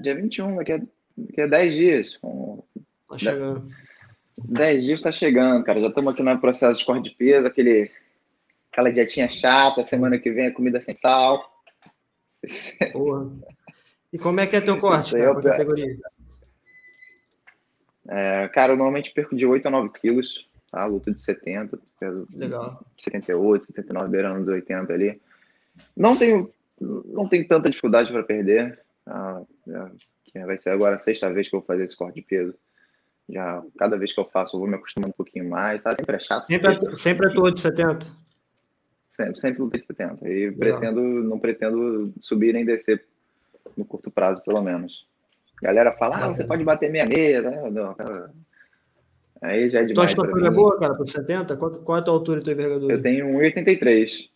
Dia 0.00 0.14
21, 0.14 0.56
daqui 0.56 0.72
a, 0.72 0.80
daqui 1.16 1.40
a 1.40 1.46
10 1.46 1.74
dias. 1.74 2.20
Tá 3.08 3.18
chegando. 3.18 3.70
10 4.38 4.84
dias 4.84 5.02
tá 5.02 5.12
chegando, 5.12 5.64
cara. 5.64 5.80
Já 5.80 5.88
estamos 5.88 6.12
aqui 6.12 6.22
no 6.22 6.38
processo 6.40 6.78
de 6.78 6.84
corte 6.84 7.08
de 7.08 7.16
peso, 7.16 7.46
aquele, 7.46 7.90
aquela 8.70 8.92
dietinha 8.92 9.28
chata, 9.28 9.84
semana 9.84 10.18
que 10.18 10.30
vem 10.30 10.46
é 10.46 10.50
comida 10.50 10.80
sem 10.80 10.96
sal. 10.96 11.42
Porra. 12.92 13.30
E 14.12 14.18
como 14.18 14.40
é 14.40 14.46
que 14.46 14.56
é 14.56 14.60
teu 14.60 14.78
corte, 14.78 15.12
cara, 15.12 15.38
é 15.38 15.42
categoria? 15.42 15.96
É, 18.08 18.48
cara, 18.48 18.72
eu 18.72 18.76
normalmente 18.76 19.12
perco 19.12 19.36
de 19.36 19.44
8 19.44 19.66
a 19.66 19.70
9 19.70 19.90
quilos, 20.00 20.48
tá? 20.70 20.84
Luta 20.86 21.12
de 21.12 21.20
70, 21.20 21.78
peso 21.98 22.26
Legal. 22.34 22.84
78, 22.98 23.66
79, 23.66 24.08
beirando 24.08 24.40
dos 24.40 24.48
80 24.48 24.92
ali. 24.92 25.20
Não 25.96 26.16
tenho, 26.16 26.50
não 26.80 27.28
tenho 27.28 27.46
tanta 27.46 27.68
dificuldade 27.68 28.12
para 28.12 28.22
perder. 28.22 28.80
Que 30.24 30.44
vai 30.44 30.58
ser 30.58 30.70
agora 30.70 30.96
a 30.96 30.98
sexta 30.98 31.32
vez 31.32 31.48
que 31.48 31.56
eu 31.56 31.60
vou 31.60 31.66
fazer 31.66 31.84
esse 31.84 31.96
corte 31.96 32.16
de 32.16 32.22
peso. 32.22 32.54
Já, 33.28 33.62
cada 33.76 33.96
vez 33.96 34.12
que 34.12 34.20
eu 34.20 34.24
faço, 34.24 34.54
eu 34.56 34.60
vou 34.60 34.68
me 34.68 34.76
acostumando 34.76 35.10
um 35.10 35.16
pouquinho 35.16 35.48
mais. 35.48 35.82
Tá? 35.82 35.94
Sempre 35.96 36.16
é 36.16 36.20
chato. 36.20 36.46
Sempre, 36.46 36.74
é, 36.74 36.96
sempre 36.96 37.26
é 37.26 37.34
tua 37.34 37.50
de 37.50 37.58
70? 37.58 38.06
Sempre, 39.16 39.40
sempre 39.40 39.62
luta 39.62 39.78
de 39.78 39.86
70. 39.86 40.28
E 40.28 40.52
pretendo, 40.52 41.00
não 41.00 41.38
pretendo 41.38 42.12
subir 42.20 42.52
nem 42.52 42.64
descer 42.64 43.04
no 43.76 43.84
curto 43.84 44.10
prazo, 44.10 44.42
pelo 44.42 44.62
menos. 44.62 45.06
A 45.62 45.66
galera 45.66 45.92
fala, 45.92 46.16
ah, 46.16 46.28
você 46.28 46.44
pode 46.44 46.64
bater 46.64 46.90
meia 46.90 47.06
meia, 47.06 47.42
né? 47.42 47.70
Não. 47.70 47.96
Aí 49.42 49.70
já 49.70 49.80
é 49.80 49.84
demais. 49.84 49.94
Tu 49.94 50.00
acha 50.00 50.14
que 50.14 50.20
a 50.20 50.24
altura 50.24 50.48
é 50.48 50.50
boa, 50.50 50.78
cara, 50.78 50.94
para 50.94 51.06
70? 51.06 51.56
Qual, 51.56 51.70
qual 51.80 51.98
é 51.98 52.00
a 52.00 52.04
tua 52.04 52.14
altura 52.14 52.40
e 52.40 52.44
tua 52.44 52.52
envergadura? 52.52 52.94
Eu 52.94 53.02
tenho 53.02 53.26
1,83. 53.26 54.28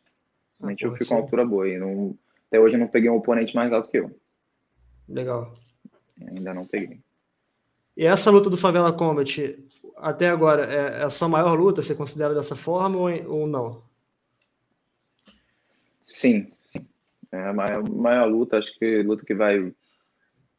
Realmente 0.58 0.84
ah, 0.84 0.88
eu 0.88 0.92
fico 0.96 1.08
com 1.08 1.14
uma 1.14 1.22
altura 1.22 1.44
boa. 1.44 1.68
E 1.68 1.78
não, 1.78 2.16
até 2.48 2.60
hoje 2.60 2.74
eu 2.74 2.80
não 2.80 2.88
peguei 2.88 3.10
um 3.10 3.16
oponente 3.16 3.54
mais 3.54 3.72
alto 3.72 3.90
que 3.90 3.98
eu. 3.98 4.10
Legal. 5.08 5.54
Ainda 6.28 6.54
não 6.54 6.64
peguei. 6.64 7.00
E 7.96 8.06
essa 8.06 8.30
luta 8.30 8.48
do 8.48 8.56
Favela 8.56 8.92
Combat, 8.92 9.58
até 9.96 10.28
agora, 10.28 10.64
é, 10.64 11.00
é 11.00 11.02
a 11.02 11.10
sua 11.10 11.28
maior 11.28 11.58
luta? 11.58 11.82
Você 11.82 11.94
considera 11.94 12.34
dessa 12.34 12.56
forma 12.56 12.96
ou, 12.96 13.40
ou 13.40 13.46
não? 13.46 13.82
Sim. 16.06 16.52
É 17.32 17.42
a 17.42 17.52
maior, 17.52 17.88
maior 17.88 18.26
luta, 18.26 18.58
acho 18.58 18.76
que 18.78 19.02
luta 19.02 19.24
que 19.24 19.34
vai 19.34 19.72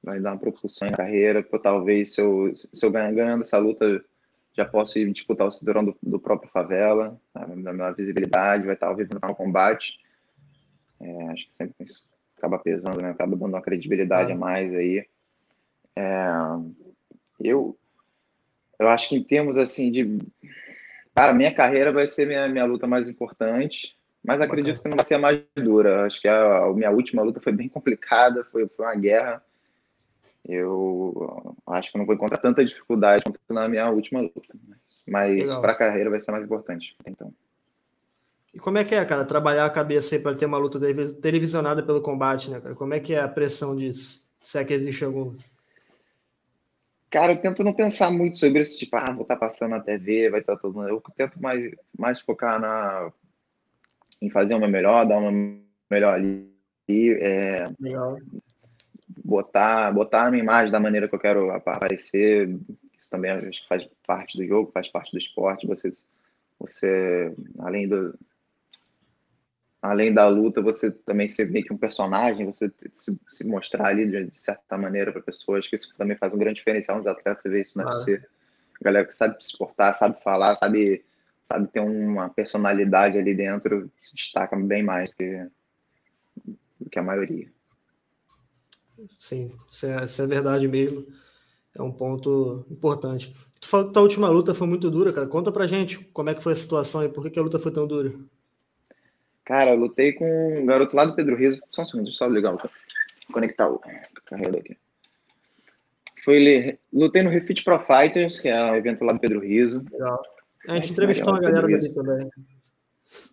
vai 0.04 0.20
dar 0.20 0.32
uma 0.32 0.40
propulsão 0.40 0.88
na 0.90 0.98
carreira, 0.98 1.44
talvez 1.62 2.16
se 2.16 2.22
eu, 2.22 2.51
se 2.56 2.84
eu 2.84 2.92
ganhar, 2.92 3.12
ganhando 3.12 3.44
essa 3.44 3.58
luta, 3.60 4.04
já 4.54 4.66
posso 4.66 4.98
ir 4.98 5.12
disputar 5.12 5.48
o 5.48 5.51
cinturão 5.51 5.86
do, 5.86 5.96
do 6.01 6.20
próprio 6.20 6.50
Favela, 6.51 7.20
na 7.34 7.72
minha 7.72 7.92
visibilidade, 7.92 8.66
vai 8.66 8.74
estar 8.74 8.88
ao 8.88 8.96
vivo 8.96 9.12
no 9.13 9.36
combate. 9.36 10.00
É, 11.00 11.28
acho 11.28 11.48
que 11.48 11.56
sempre 11.56 11.75
isso 11.82 12.10
acaba 12.38 12.58
pesando, 12.58 13.01
né? 13.01 13.12
Acaba 13.12 13.36
dando 13.36 13.54
uma 13.54 13.62
credibilidade 13.62 14.32
a 14.32 14.36
mais 14.36 14.74
aí. 14.74 15.06
É, 15.96 16.32
eu, 17.40 17.78
eu 18.80 18.90
acho 18.90 19.10
que 19.10 19.16
em 19.16 19.24
termos 19.24 19.58
assim 19.58 19.92
de. 19.92 20.20
Para 21.13 21.34
minha 21.34 21.54
carreira 21.54 21.92
vai 21.92 22.08
ser 22.08 22.25
minha, 22.25 22.48
minha 22.48 22.66
luta 22.66 22.88
mais 22.88 23.08
importante, 23.08 23.96
mas 24.24 24.40
acredito 24.40 24.82
que 24.82 24.88
não 24.88 24.96
vai 24.96 25.06
ser 25.06 25.16
a 25.16 25.20
mais 25.20 25.42
dura. 25.56 26.06
Acho 26.06 26.22
que 26.22 26.28
a, 26.28 26.66
a 26.66 26.74
minha 26.74 26.92
última 26.92 27.24
luta 27.24 27.42
foi 27.42 27.51
bem 27.51 27.68
complicada, 27.68 28.44
foi, 28.51 28.68
foi 28.68 28.86
uma 28.86 28.96
guerra. 28.96 29.44
Eu 30.48 31.56
acho 31.68 31.92
que 31.92 31.98
não 31.98 32.06
vou 32.06 32.16
encontrar 32.16 32.38
tanta 32.38 32.63
dificuldade 32.63 33.24
quanto 33.24 33.40
na 33.50 33.68
minha 33.68 33.90
última 33.90 34.22
luta. 34.22 34.42
Mas 35.08 35.54
para 35.56 35.72
a 35.72 35.78
carreira 35.78 36.10
vai 36.10 36.22
ser 36.22 36.32
mais 36.32 36.44
importante. 36.44 36.96
Então. 37.06 37.34
E 38.54 38.60
como 38.60 38.78
é 38.78 38.84
que 38.84 38.94
é, 38.94 39.04
cara, 39.06 39.25
trabalhar 39.25 39.66
a 39.66 39.70
cabeça 39.70 40.20
para 40.20 40.36
ter 40.36 40.46
uma 40.46 40.58
luta 40.58 40.80
televisionada 41.22 41.82
pelo 41.82 42.01
combate, 42.01 42.50
né, 42.51 42.60
cara? 42.60 42.75
Como 42.75 42.94
é 42.94 43.00
que 43.00 43.13
é 43.13 43.22
a 43.22 43.28
pressão 43.28 43.75
disso? 43.75 44.24
Se 44.40 44.58
é 44.58 44.66
que 44.66 44.74
existe 44.74 45.04
algum? 45.04 45.36
Cara, 47.10 47.34
eu 47.34 47.42
tento 47.42 47.63
não 47.63 47.74
pensar 47.74 48.10
muito 48.10 48.38
sobre 48.38 48.62
isso, 48.62 48.78
tipo, 48.78 48.96
ah, 48.96 49.12
vou 49.12 49.24
estar 49.24 49.36
tá 49.36 49.48
passando 49.48 49.72
na 49.72 49.80
TV, 49.80 50.30
vai 50.30 50.40
estar 50.40 50.56
tá 50.56 50.62
todo 50.62 50.75
mundo. 50.75 50.90
Eu 50.90 51.04
tento 51.16 51.42
mais, 51.42 51.72
mais 51.98 52.22
focar 52.22 52.60
na, 52.60 53.12
em 54.22 54.30
fazer 54.30 54.54
uma 54.54 54.68
melhor, 54.68 55.06
dar 55.06 55.18
uma 55.18 55.32
melhor 55.90 56.13
ali. 56.13 56.50
É, 56.90 57.70
botar, 59.24 59.92
botar 59.92 60.28
a 60.28 60.32
minha 60.32 60.44
imagem 60.44 60.72
da 60.72 60.80
maneira 60.80 61.08
que 61.08 61.16
eu 61.16 61.20
quero 61.20 61.51
aparecer. 61.51 62.50
Isso 63.00 63.10
também 63.10 63.32
acho 63.32 63.62
que 63.62 63.68
faz 63.68 63.88
parte 64.06 64.38
do 64.38 64.46
jogo, 64.46 64.72
faz 64.72 64.88
parte 64.90 65.12
do 65.12 65.18
esporte. 65.18 65.68
Você, 65.68 65.92
você 66.60 67.34
além 67.60 67.88
do 67.88 68.13
além 69.82 70.13
da 70.13 70.28
luta, 70.28 70.62
você 70.62 70.92
também 70.92 71.28
ser 71.28 71.50
meio 71.50 71.66
que 71.66 71.74
um 71.74 71.78
personagem, 71.78 72.46
você 72.46 72.72
se, 72.94 73.20
se 73.30 73.48
mostrar 73.48 73.88
ali 73.88 74.06
de, 74.06 74.25
de 74.25 74.40
certa 74.40 74.78
maneira 74.78 75.12
para 75.12 75.22
pessoas, 75.22 75.68
que 75.68 75.75
isso 75.75 75.96
também 75.98 76.16
faz 76.16 76.32
um 76.32 76.38
grande 76.38 76.58
diferencial 76.58 76.98
nos 76.98 77.08
atletas. 77.08 77.42
Você 77.42 77.50
vê 77.50 77.62
isso 77.62 77.78
na. 77.78 77.86
UFC. 77.86 78.22
A 78.80 78.84
galera 78.84 79.06
que 79.06 79.16
sabe 79.16 79.44
se 79.44 79.58
portar, 79.58 79.98
sabe 79.98 80.22
falar, 80.24 80.56
sabe, 80.56 81.04
sabe 81.51 81.67
ter 81.67 81.81
uma 81.81 82.29
personalidade 82.29 83.17
ali 83.17 83.34
dentro, 83.36 83.91
se 84.01 84.15
destaca 84.15 84.55
bem 84.55 84.81
mais 84.81 85.13
que, 85.13 85.46
do 86.79 86.89
que 86.89 86.98
a 86.98 87.03
maioria. 87.03 87.48
Sim, 89.20 89.51
isso 89.70 89.86
é, 89.86 90.05
isso 90.05 90.22
é 90.22 90.27
verdade 90.27 90.67
mesmo. 90.67 91.05
É 91.75 91.81
um 91.81 91.91
ponto 91.91 92.65
importante. 92.70 93.34
Tu 93.60 93.67
falou 93.67 93.88
que 93.88 93.93
tua 93.93 94.01
última 94.01 94.29
luta 94.29 94.53
foi 94.53 94.67
muito 94.67 94.89
dura, 94.89 95.13
cara. 95.13 95.27
Conta 95.27 95.51
pra 95.51 95.67
gente 95.67 96.00
como 96.13 96.29
é 96.29 96.36
que 96.36 96.43
foi 96.43 96.53
a 96.53 96.55
situação 96.55 97.03
e 97.03 97.10
por 97.10 97.24
que, 97.24 97.29
que 97.29 97.39
a 97.39 97.43
luta 97.43 97.60
foi 97.60 97.72
tão 97.72 97.88
dura. 97.88 98.12
Cara, 99.46 99.72
eu 99.72 99.77
lutei 99.77 100.13
com 100.13 100.62
um 100.62 100.65
garoto 100.65 100.96
lá 100.96 101.05
do 101.05 101.15
Pedro 101.15 101.36
Riso. 101.36 101.62
Só 101.72 101.84
um 101.84 101.86
segundo, 101.86 102.12
só 102.12 102.27
ligar 102.27 102.53
o 102.53 102.70
conectar 103.31 103.70
o 103.70 103.79
carregador 104.25 104.60
aqui. 104.60 104.77
Foi, 106.24 106.77
lutei 106.93 107.24
no 107.24 107.29
Refit 107.29 107.63
Pro 107.63 107.79
Fighters, 107.79 108.39
que 108.39 108.50
é 108.50 108.72
o 108.72 108.75
evento 108.75 109.03
lá 109.03 109.13
do 109.13 109.20
Pedro 109.20 109.39
Riso. 109.39 109.84
Legal. 109.91 110.22
A 110.68 110.75
gente 110.75 110.91
entrevistou 110.91 111.30
uma 111.30 111.39
galera 111.39 111.68
dali 111.68 111.94
também. 111.94 112.30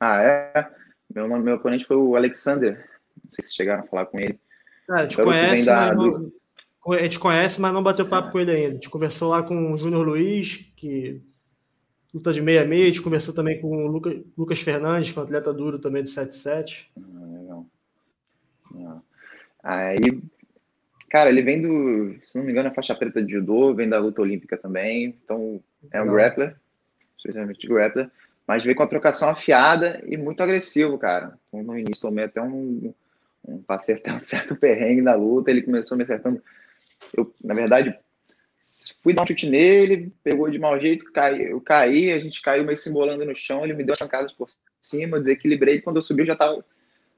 Ah, 0.00 0.22
é? 0.22 0.70
Meu, 1.14 1.28
meu 1.28 1.56
oponente 1.56 1.84
foi 1.84 1.96
o 1.96 2.16
Alexander. 2.16 2.88
Não 3.24 3.30
sei 3.30 3.44
se 3.44 3.54
chegaram 3.54 3.84
a 3.84 3.86
falar 3.86 4.06
com 4.06 4.18
ele. 4.18 4.38
Cara, 4.86 5.00
a 5.00 5.02
gente, 5.02 5.16
conhece, 5.16 5.66
da, 5.66 5.94
não, 5.94 6.32
a 6.86 7.02
gente 7.02 7.18
conhece, 7.18 7.60
mas 7.60 7.72
não 7.72 7.82
bateu 7.82 8.08
papo 8.08 8.28
é. 8.28 8.32
com 8.32 8.40
ele 8.40 8.50
ainda. 8.50 8.68
A 8.68 8.74
gente 8.74 8.90
conversou 8.90 9.30
lá 9.30 9.42
com 9.42 9.72
o 9.72 9.78
Júnior 9.78 10.06
Luiz, 10.06 10.64
que 10.76 11.20
luta 12.12 12.32
de 12.32 12.40
meia 12.40 12.64
meia. 12.64 12.84
A 12.84 12.86
gente 12.86 13.02
conversou 13.02 13.34
também 13.34 13.60
com 13.60 13.68
o 13.68 13.86
Lucas, 13.86 14.20
Lucas 14.36 14.60
Fernandes, 14.60 15.12
que 15.12 15.18
é 15.18 15.20
um 15.20 15.24
atleta 15.24 15.52
duro 15.52 15.78
também 15.78 16.02
do 16.02 16.08
7-7. 16.08 16.86
Ah, 16.96 17.26
legal. 17.26 17.66
Ah. 18.74 19.00
Aí, 19.62 20.22
cara, 21.10 21.28
ele 21.28 21.42
vem 21.42 21.60
do, 21.60 22.14
se 22.24 22.38
não 22.38 22.44
me 22.44 22.52
engano, 22.52 22.68
é 22.68 22.74
faixa 22.74 22.94
preta 22.94 23.22
de 23.22 23.32
judô, 23.32 23.74
vem 23.74 23.88
da 23.88 23.98
luta 23.98 24.22
olímpica 24.22 24.56
também. 24.56 25.16
Então, 25.22 25.60
é 25.92 26.00
um 26.00 26.06
não. 26.06 26.14
grappler, 26.14 26.56
especialmente 27.18 27.66
grappler, 27.66 28.10
mas 28.46 28.64
veio 28.64 28.74
com 28.74 28.82
a 28.82 28.88
trocação 28.88 29.28
afiada 29.28 30.02
e 30.06 30.16
muito 30.16 30.42
agressivo, 30.42 30.96
cara. 30.96 31.38
Então, 31.48 31.62
no 31.62 31.78
início 31.78 32.00
tomei 32.00 32.24
até 32.24 32.40
um 32.40 32.94
um 33.46 33.62
acertar 33.68 34.16
um 34.16 34.20
certo 34.20 34.54
perrengue 34.54 35.00
na 35.00 35.14
luta, 35.14 35.50
ele 35.50 35.62
começou 35.62 35.96
me 35.96 36.02
acertando. 36.02 36.42
Eu, 37.16 37.32
na 37.42 37.54
verdade, 37.54 37.96
fui 39.02 39.14
dar 39.14 39.22
um 39.22 39.26
chute 39.26 39.48
nele, 39.48 40.12
pegou 40.22 40.50
de 40.50 40.58
mau 40.58 40.78
jeito, 40.78 41.10
cai, 41.12 41.40
eu 41.40 41.60
caí, 41.60 42.12
a 42.12 42.18
gente 42.18 42.42
caiu 42.42 42.64
meio 42.64 42.76
se 42.76 42.90
embolando 42.90 43.24
no 43.24 43.34
chão, 43.34 43.64
ele 43.64 43.74
me 43.74 43.84
deu 43.84 43.94
as 43.94 43.98
pancadas 43.98 44.32
por 44.32 44.48
cima, 44.80 45.18
desequilibrei, 45.18 45.80
quando 45.80 45.96
eu 45.96 46.02
subi 46.02 46.22
eu 46.22 46.26
já 46.26 46.32
estava 46.34 46.64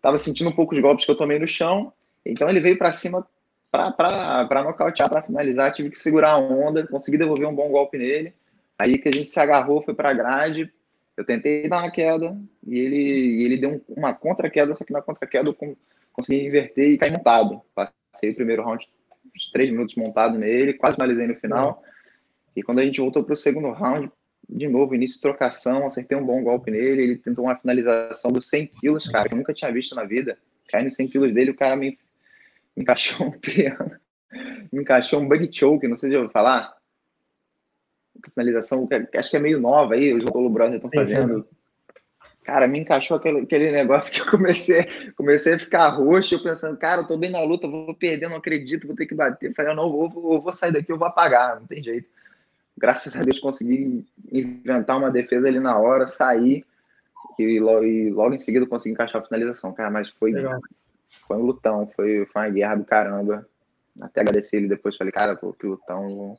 tava 0.01 0.17
sentindo 0.17 0.49
um 0.49 0.55
pouco 0.55 0.75
os 0.75 0.81
golpes 0.81 1.05
que 1.05 1.11
eu 1.11 1.17
tomei 1.17 1.39
no 1.39 1.47
chão, 1.47 1.93
então 2.25 2.49
ele 2.49 2.61
veio 2.61 2.79
para 2.79 2.93
cima 2.93 3.27
para 3.71 4.65
nocautear, 4.65 5.09
para 5.09 5.23
finalizar, 5.23 5.73
tive 5.73 5.91
que 5.91 5.99
segurar 5.99 6.33
a 6.33 6.39
onda, 6.39 6.87
consegui 6.87 7.19
devolver 7.19 7.47
um 7.47 7.55
bom 7.55 7.69
golpe 7.71 7.99
nele, 7.99 8.33
aí 8.81 8.97
que 8.99 9.09
a 9.09 9.13
gente 9.13 9.31
se 9.31 9.39
agarrou, 9.39 9.83
foi 9.83 9.95
para 9.95 10.09
a 10.09 10.15
grade, 10.15 10.73
eu 11.17 11.25
tentei 11.25 11.69
dar 11.69 11.83
uma 11.83 11.91
queda, 11.91 12.35
e 12.67 12.79
ele, 12.79 13.45
ele 13.45 13.57
deu 13.59 13.85
uma 13.89 14.15
contra-queda, 14.15 14.75
só 14.75 14.85
que 14.85 14.93
na 14.93 15.03
contra-queda 15.03 15.51
eu 15.51 15.77
consegui 16.13 16.47
inverter 16.47 16.91
e 16.91 16.99
cair 16.99 17.13
montado. 17.13 17.61
Passei 17.75 18.31
o 18.31 18.35
primeiro 18.35 18.63
round, 18.63 18.89
uns 19.37 19.51
três 19.53 19.71
minutos 19.71 19.95
montado 19.97 20.39
nele, 20.39 20.75
quase 20.75 20.97
finalizei 20.97 21.27
no 21.27 21.35
final. 21.35 21.83
E 22.57 22.63
quando 22.63 22.79
a 22.79 22.85
gente 22.85 23.01
voltou 23.01 23.23
para 23.23 23.35
o 23.35 23.37
segundo 23.37 23.71
round, 23.71 24.11
de 24.49 24.67
novo, 24.67 24.95
início 24.95 25.17
de 25.17 25.23
trocação, 25.23 25.87
acertei 25.87 26.17
um 26.17 26.25
bom 26.25 26.43
golpe 26.43 26.71
nele. 26.71 27.03
Ele 27.03 27.17
tentou 27.17 27.45
uma 27.45 27.57
finalização 27.57 28.33
dos 28.33 28.49
100 28.49 28.67
quilos, 28.67 29.07
cara, 29.07 29.29
que 29.29 29.35
eu 29.35 29.39
nunca 29.39 29.53
tinha 29.53 29.71
visto 29.71 29.95
na 29.95 30.05
vida. 30.05 30.39
Cai 30.69 30.83
nos 30.83 30.97
100 30.97 31.09
quilos 31.09 31.35
dele, 31.35 31.51
o 31.51 31.57
cara 31.57 31.77
me, 31.77 31.99
me 32.75 32.83
encaixou 32.83 33.27
um 33.27 33.31
piano, 33.39 33.93
me 34.73 34.81
encaixou 34.81 35.21
um 35.21 35.29
bug 35.29 35.51
choke, 35.53 35.87
não 35.87 35.97
sei 35.97 36.11
se 36.11 36.17
eu 36.17 36.23
vou 36.23 36.31
falar. 36.31 36.80
Finalização, 38.35 38.89
acho 39.15 39.31
que 39.31 39.37
é 39.37 39.41
meio 39.41 39.61
nova 39.61 39.95
aí, 39.95 40.13
os 40.13 40.25
Paulo 40.25 40.51
Brother 40.51 40.77
estão 40.77 40.91
fazendo. 40.91 41.47
Cara, 42.43 42.67
me 42.67 42.81
encaixou 42.81 43.17
aquele, 43.17 43.41
aquele 43.41 43.71
negócio 43.71 44.13
que 44.15 44.21
eu 44.21 44.31
comecei, 44.31 45.13
comecei 45.17 45.55
a 45.55 45.59
ficar 45.59 45.89
roxo, 45.89 46.35
eu 46.35 46.43
pensando, 46.43 46.77
cara, 46.77 47.03
eu 47.03 47.07
tô 47.07 47.17
bem 47.17 47.31
na 47.31 47.43
luta, 47.43 47.69
vou 47.69 47.95
perder, 47.95 48.29
não 48.29 48.37
acredito, 48.37 48.87
vou 48.87 48.97
ter 48.97 49.07
que 49.07 49.15
bater. 49.15 49.51
Eu 49.51 49.55
falei, 49.55 49.73
eu 49.73 49.77
não 49.77 49.91
vou, 49.91 50.09
vou, 50.09 50.41
vou 50.41 50.53
sair 50.53 50.73
daqui, 50.73 50.91
eu 50.91 50.99
vou 50.99 51.07
apagar, 51.07 51.61
não 51.61 51.67
tem 51.67 51.83
jeito. 51.83 52.09
Graças 52.77 53.15
a 53.15 53.23
Deus 53.23 53.39
consegui 53.39 54.07
inventar 54.33 54.97
uma 54.97 55.11
defesa 55.11 55.47
ali 55.47 55.61
na 55.61 55.79
hora, 55.79 56.09
sair 56.09 56.65
e 57.39 57.61
logo, 57.61 57.85
e 57.85 58.11
logo 58.11 58.35
em 58.35 58.39
seguida 58.39 58.67
consegui 58.67 58.95
encaixar 58.95 59.21
a 59.21 59.25
finalização, 59.25 59.73
cara, 59.73 59.91
mas 59.91 60.09
foi, 60.11 60.33
foi 61.27 61.37
um 61.37 61.43
lutão, 61.43 61.91
foi, 61.95 62.27
foi 62.27 62.43
uma 62.43 62.49
guerra 62.49 62.77
do 62.77 62.85
caramba. 62.85 63.47
Até 64.01 64.21
agradecer 64.23 64.57
ele 64.57 64.69
depois, 64.69 64.97
falei, 64.97 65.13
cara, 65.13 65.37
pô, 65.37 65.53
que 65.53 65.67
lutão, 65.67 66.39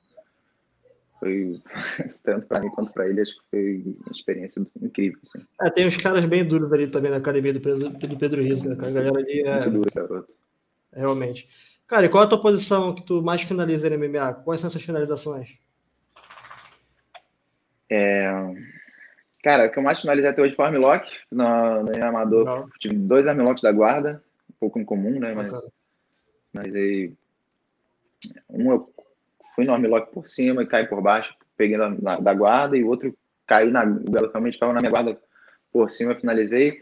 foi 1.21 1.61
tanto 2.23 2.47
para 2.47 2.59
mim 2.59 2.69
quanto 2.69 2.91
para 2.91 3.07
ele, 3.07 3.21
acho 3.21 3.31
que 3.31 3.41
foi 3.51 3.95
uma 4.03 4.11
experiência 4.11 4.65
incrível. 4.81 5.19
Assim. 5.23 5.45
É, 5.61 5.69
tem 5.69 5.87
uns 5.87 5.95
caras 5.95 6.25
bem 6.25 6.43
duros 6.43 6.73
ali 6.73 6.87
também 6.87 7.11
na 7.11 7.17
academia 7.17 7.53
do 7.53 7.61
Pedro, 7.61 7.89
do 7.89 8.17
Pedro 8.17 8.41
Riz, 8.41 8.63
né? 8.63 8.73
A 8.73 8.89
galera 8.89 9.19
ali 9.19 9.41
é. 9.41 9.59
Muito 9.59 9.71
duro, 9.71 9.89
garoto. 9.93 10.33
Realmente. 10.91 11.47
Cara, 11.87 12.07
e 12.07 12.09
qual 12.09 12.23
é 12.23 12.25
a 12.25 12.29
tua 12.29 12.41
posição 12.41 12.95
que 12.95 13.03
tu 13.03 13.21
mais 13.21 13.43
finaliza 13.43 13.89
no 13.89 13.99
MMA? 13.99 14.33
Quais 14.33 14.59
são 14.59 14.67
essas 14.67 14.81
finalizações? 14.81 15.57
É... 17.89 18.31
Cara, 19.43 19.67
o 19.67 19.71
que 19.71 19.77
eu 19.77 19.83
mais 19.83 19.99
finalizei 19.99 20.29
até 20.29 20.41
hoje 20.41 20.55
foi 20.55 20.65
armlock 20.65 21.07
no, 21.31 21.83
no 21.83 22.05
amador. 22.05 22.45
Não. 22.45 22.69
Tive 22.79 22.95
dois 22.95 23.27
armlocks 23.27 23.61
da 23.61 23.71
guarda, 23.71 24.23
um 24.49 24.53
pouco 24.59 24.79
incomum, 24.79 25.19
né? 25.19 25.33
Mas, 25.33 25.51
mas 26.53 26.75
aí. 26.75 27.13
Um 28.49 28.71
eu 28.71 28.91
fui 29.55 29.65
no 29.65 29.73
armlock 29.73 30.11
por 30.11 30.25
cima 30.27 30.63
e 30.63 30.67
caí 30.67 30.87
por 30.87 31.01
baixo, 31.01 31.33
peguei 31.57 31.77
na, 31.77 31.89
na, 31.89 32.19
da 32.19 32.33
guarda, 32.33 32.77
e 32.77 32.83
o 32.83 32.87
outro 32.87 33.15
caí 33.45 33.69
na, 33.69 33.83
realmente 33.83 34.57
caiu 34.57 34.73
na 34.73 34.79
minha 34.79 34.91
guarda 34.91 35.19
por 35.71 35.89
cima, 35.91 36.15
finalizei. 36.15 36.79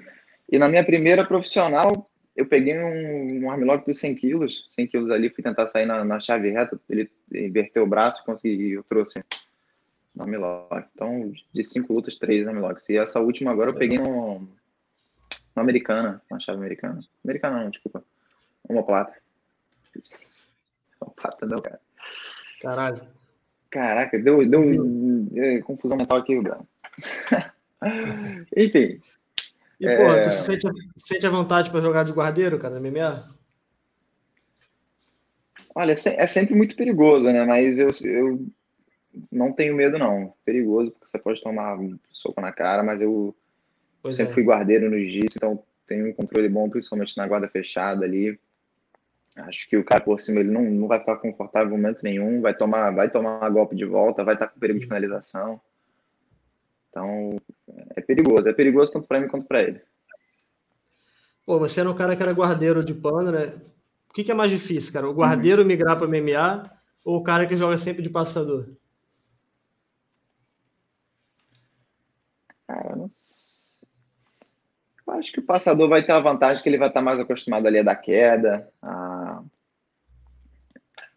E 0.51 0.57
na 0.57 0.67
minha 0.67 0.83
primeira 0.83 1.25
profissional, 1.25 2.09
eu 2.35 2.45
peguei 2.45 2.77
um, 2.79 3.43
um 3.43 3.51
armlock 3.51 3.85
dos 3.85 3.99
100 3.99 4.15
quilos, 4.15 4.65
100 4.69 4.88
quilos 4.88 5.11
ali, 5.11 5.29
fui 5.29 5.43
tentar 5.43 5.67
sair 5.67 5.85
na, 5.85 6.03
na 6.05 6.19
chave 6.19 6.49
reta, 6.49 6.79
ele 6.89 7.09
inverteu 7.33 7.83
o 7.83 7.88
braço, 7.88 8.23
consegui, 8.23 8.71
eu 8.71 8.83
trouxe 8.83 9.23
no 10.15 10.23
armlock. 10.23 10.88
Então, 10.93 11.31
de 11.53 11.63
cinco 11.63 11.93
lutas, 11.93 12.17
três 12.17 12.47
armlocks. 12.47 12.88
E 12.89 12.97
essa 12.97 13.19
última 13.19 13.51
agora 13.51 13.71
eu 13.71 13.75
peguei 13.75 13.97
no, 13.97 14.39
no 14.39 14.49
americana, 15.61 16.21
uma 16.29 16.39
chave 16.39 16.57
americana. 16.57 16.99
Americana 17.23 17.63
não, 17.63 17.69
desculpa. 17.69 18.03
Uma 18.67 18.83
plata. 18.83 19.13
Uma 21.01 21.11
plata 21.11 21.45
não, 21.45 21.61
cara. 21.61 21.79
Caralho. 22.61 23.01
Caraca, 23.69 24.17
deu, 24.17 24.47
deu 24.47 24.63
é, 25.35 25.59
confusão 25.59 25.97
mental 25.97 26.17
aqui, 26.17 26.39
Bruno. 26.39 26.67
Enfim. 28.55 28.99
E, 29.79 29.87
é... 29.87 29.97
pô, 29.97 30.23
tu 30.23 30.29
se 30.31 30.43
sente, 30.43 30.67
sente 30.97 31.25
a 31.25 31.29
vontade 31.29 31.69
para 31.69 31.81
jogar 31.81 32.03
de 32.03 32.11
guardeiro, 32.11 32.59
cara, 32.59 32.79
MMA? 32.79 33.27
Olha, 35.75 35.93
é 35.93 36.27
sempre 36.27 36.55
muito 36.55 36.75
perigoso, 36.75 37.25
né? 37.25 37.45
Mas 37.45 37.77
eu, 37.77 37.89
eu 38.05 38.45
não 39.31 39.53
tenho 39.53 39.75
medo, 39.75 39.97
não. 39.97 40.33
Perigoso, 40.43 40.91
porque 40.91 41.07
você 41.07 41.19
pode 41.19 41.41
tomar 41.41 41.77
um 41.79 41.97
soco 42.11 42.41
na 42.41 42.51
cara, 42.51 42.83
mas 42.83 42.99
eu 42.99 43.35
pois 44.01 44.15
sempre 44.15 44.31
é. 44.31 44.33
fui 44.33 44.43
guardeiro 44.43 44.89
no 44.89 44.97
jiu-jitsu, 44.97 45.37
então 45.37 45.63
tenho 45.87 46.09
um 46.09 46.13
controle 46.13 46.49
bom, 46.49 46.69
principalmente 46.69 47.15
na 47.15 47.27
guarda 47.27 47.47
fechada 47.47 48.03
ali. 48.03 48.39
Acho 49.41 49.67
que 49.69 49.77
o 49.77 49.84
cara 49.84 50.01
por 50.01 50.19
cima 50.19 50.39
ele 50.39 50.51
não, 50.51 50.63
não 50.63 50.88
vai 50.88 51.00
ficar 51.00 51.17
confortável 51.17 51.69
em 51.69 51.72
momento 51.72 52.03
nenhum, 52.03 52.41
vai 52.41 52.53
tomar, 52.53 52.91
vai 52.91 53.10
tomar 53.10 53.50
golpe 53.50 53.75
de 53.75 53.86
volta, 53.86 54.24
vai 54.24 54.34
estar 54.34 54.48
com 54.48 54.60
perigo 54.60 54.79
de 54.79 54.86
uhum. 54.86 54.89
finalização. 54.89 55.62
Então, 56.89 57.39
é 57.96 58.01
perigoso. 58.01 58.48
É 58.48 58.53
perigoso 58.53 58.91
tanto 58.91 59.08
para 59.08 59.19
mim 59.19 59.27
quanto 59.27 59.48
para 59.48 59.62
ele. 59.62 59.81
Pô, 61.46 61.58
você 61.58 61.79
era 61.79 61.89
um 61.89 61.96
cara 61.96 62.15
que 62.15 62.22
era 62.22 62.31
guardeiro 62.31 62.84
de 62.84 62.93
pano, 62.93 63.31
né? 63.31 63.53
O 64.10 64.13
que, 64.13 64.24
que 64.24 64.31
é 64.31 64.36
mais 64.36 64.51
difícil, 64.51 64.91
cara? 64.91 65.08
O 65.08 65.13
guardeiro 65.13 65.62
uhum. 65.62 65.67
migrar 65.67 65.98
para 65.98 66.08
MMA 66.08 66.72
ou 67.03 67.17
o 67.17 67.24
cara 67.24 67.48
que 67.48 67.55
joga 67.55 67.77
sempre 67.77 68.01
de 68.01 68.10
passador? 68.10 68.69
Cara, 72.67 72.96
não 72.96 73.10
Eu 75.08 75.08
acho 75.19 75.31
que 75.31 75.39
o 75.39 75.45
passador 75.45 75.88
vai 75.89 76.03
ter 76.03 76.13
a 76.13 76.19
vantagem 76.19 76.63
que 76.63 76.69
ele 76.69 76.77
vai 76.77 76.88
estar 76.88 77.01
mais 77.01 77.19
acostumado 77.19 77.67
ali 77.67 77.79
a 77.79 77.83
dar 77.83 77.95
queda, 77.95 78.67
a, 78.81 79.43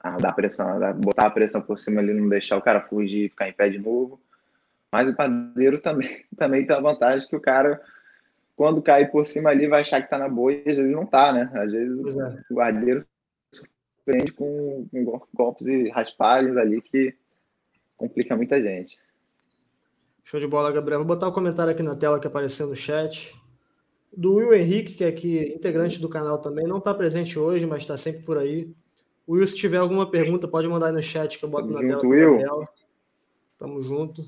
a 0.00 0.16
dar 0.16 0.32
pressão, 0.32 0.82
a 0.82 0.92
botar 0.92 1.26
a 1.26 1.30
pressão 1.30 1.62
por 1.62 1.78
cima 1.78 2.00
ali, 2.00 2.12
não 2.12 2.28
deixar 2.28 2.56
o 2.56 2.62
cara 2.62 2.80
fugir 2.82 3.26
e 3.26 3.28
ficar 3.28 3.48
em 3.48 3.52
pé 3.52 3.68
de 3.68 3.78
novo. 3.78 4.20
Mas 4.90 5.08
o 5.08 5.14
padeiro 5.14 5.80
também, 5.80 6.24
também 6.36 6.66
tem 6.66 6.76
a 6.76 6.80
vantagem 6.80 7.26
que 7.28 7.36
o 7.36 7.40
cara, 7.40 7.80
quando 8.54 8.82
cair 8.82 9.10
por 9.10 9.24
cima 9.24 9.50
ali, 9.50 9.66
vai 9.66 9.80
achar 9.80 10.02
que 10.02 10.10
tá 10.10 10.18
na 10.18 10.28
boa 10.28 10.52
e 10.52 10.58
às 10.58 10.76
vezes 10.76 10.92
não 10.92 11.06
tá, 11.06 11.32
né? 11.32 11.50
Às 11.54 11.72
vezes 11.72 12.16
é. 12.16 12.42
o 12.50 12.54
guardeiro 12.54 13.00
surpreende 13.50 14.32
com, 14.32 14.86
com 14.90 15.26
golpes 15.32 15.66
e 15.66 15.88
raspagens 15.88 16.56
ali 16.56 16.82
que 16.82 17.14
complica 17.96 18.36
muita 18.36 18.60
gente. 18.60 18.98
Show 20.24 20.38
de 20.38 20.46
bola, 20.46 20.72
Gabriel. 20.72 21.00
Vou 21.00 21.06
botar 21.06 21.26
o 21.26 21.30
um 21.30 21.32
comentário 21.32 21.72
aqui 21.72 21.82
na 21.82 21.96
tela 21.96 22.20
que 22.20 22.26
apareceu 22.26 22.66
no 22.66 22.76
chat. 22.76 23.34
Do 24.14 24.34
Will 24.34 24.54
Henrique, 24.54 24.94
que 24.94 25.04
é 25.04 25.08
aqui 25.08 25.54
integrante 25.54 26.00
do 26.00 26.08
canal 26.08 26.38
também, 26.38 26.66
não 26.66 26.78
está 26.78 26.92
presente 26.92 27.38
hoje, 27.38 27.64
mas 27.64 27.80
está 27.80 27.96
sempre 27.96 28.22
por 28.22 28.36
aí. 28.36 28.70
Will, 29.28 29.46
se 29.46 29.56
tiver 29.56 29.78
alguma 29.78 30.10
pergunta, 30.10 30.46
pode 30.46 30.68
mandar 30.68 30.86
aí 30.86 30.92
no 30.92 31.02
chat 31.02 31.38
que 31.38 31.44
eu 31.44 31.48
boto 31.48 31.68
Tamo 31.68 31.80
na 31.80 31.88
junto, 31.88 32.00
tela. 32.00 32.12
Will. 32.12 32.30
Gabriel. 32.38 32.68
Tamo 33.58 33.82
junto. 33.82 34.26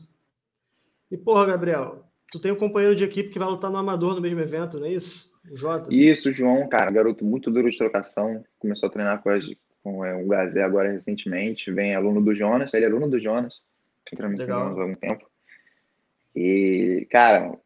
E 1.11 1.17
porra, 1.17 1.47
Gabriel, 1.47 2.05
tu 2.31 2.41
tem 2.41 2.53
um 2.53 2.57
companheiro 2.57 2.97
de 2.97 3.05
equipe 3.05 3.31
que 3.31 3.39
vai 3.39 3.49
lutar 3.49 3.71
no 3.71 3.77
Amador 3.77 4.15
no 4.15 4.21
mesmo 4.21 4.41
evento, 4.41 4.79
não 4.79 4.87
é 4.87 4.93
isso? 4.93 5.31
O 5.51 5.57
Jota? 5.57 5.93
Isso, 5.93 6.33
João, 6.33 6.67
cara, 6.69 6.91
garoto 6.91 7.25
muito 7.25 7.51
duro 7.51 7.71
de 7.71 7.77
trocação. 7.77 8.43
Começou 8.59 8.89
a 8.89 8.93
treinar 8.93 9.23
com, 9.23 9.29
as, 9.29 9.45
com 9.83 10.05
é, 10.05 10.15
o 10.15 10.27
Gazé 10.27 10.63
agora 10.63 10.91
recentemente. 10.91 11.71
Vem 11.71 11.95
aluno 11.95 12.23
do 12.23 12.35
Jonas, 12.35 12.73
ele 12.73 12.87
é 12.87 12.89
aluno 12.89 13.11
do 13.11 13.21
Jonas. 13.21 13.55
Treinando 14.05 14.53
há 14.53 14.57
algum 14.57 14.95
tempo. 14.95 15.27
E, 16.35 17.07
cara, 17.11 17.59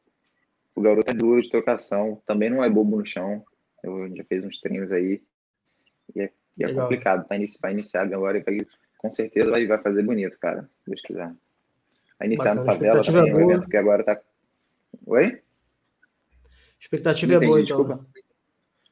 o 0.78 0.80
garoto 0.80 1.11
é 1.11 1.14
duro 1.14 1.42
de 1.42 1.50
trocação, 1.50 2.23
também 2.25 2.49
não 2.49 2.62
é 2.62 2.70
bobo 2.70 2.99
no 2.99 3.06
chão. 3.06 3.44
Eu 3.82 4.14
já 4.16 4.25
fiz 4.25 4.44
uns 4.44 4.61
treinos 4.61 4.92
aí. 4.92 5.20
E 6.14 6.20
é, 6.20 6.32
e 6.56 6.64
é 6.64 6.73
complicado, 6.73 7.26
tá 7.26 7.37
inici 7.37 7.58
vai 7.61 7.73
iniciar 7.73 8.02
agora 8.02 8.38
e 8.38 8.66
com 8.97 9.11
certeza 9.11 9.50
vai, 9.50 9.66
vai 9.66 9.78
fazer 9.78 10.02
bonito, 10.02 10.38
cara, 10.38 10.62
se 10.62 10.90
Deus 10.90 11.02
quiser. 11.02 11.35
Vai 12.18 12.28
iniciar 12.28 12.54
Bacana, 12.54 12.61
no 12.61 12.73
favela 12.73 13.02
também, 13.02 13.30
é 13.30 13.35
um 13.35 13.50
evento 13.50 13.68
que 13.68 13.76
agora 13.76 14.04
tá. 14.04 14.20
Oi? 15.06 15.42
Expectativa 16.80 17.35
é 17.35 17.40
boa, 17.40 17.61
então. 17.61 17.76
Desculpa. 17.76 18.06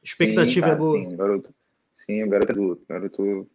Expectativa 0.03 0.67
sim, 0.67 0.71
é 0.71 0.75
boa. 0.75 0.97
Sim, 0.97 1.13
o 1.13 1.17
garoto, 1.17 1.55
sim, 2.05 2.23
o 2.23 2.29
garoto 2.29 2.51
é 2.51 2.55
duro. 2.55 2.81
O 2.81 2.87
garoto 2.87 3.49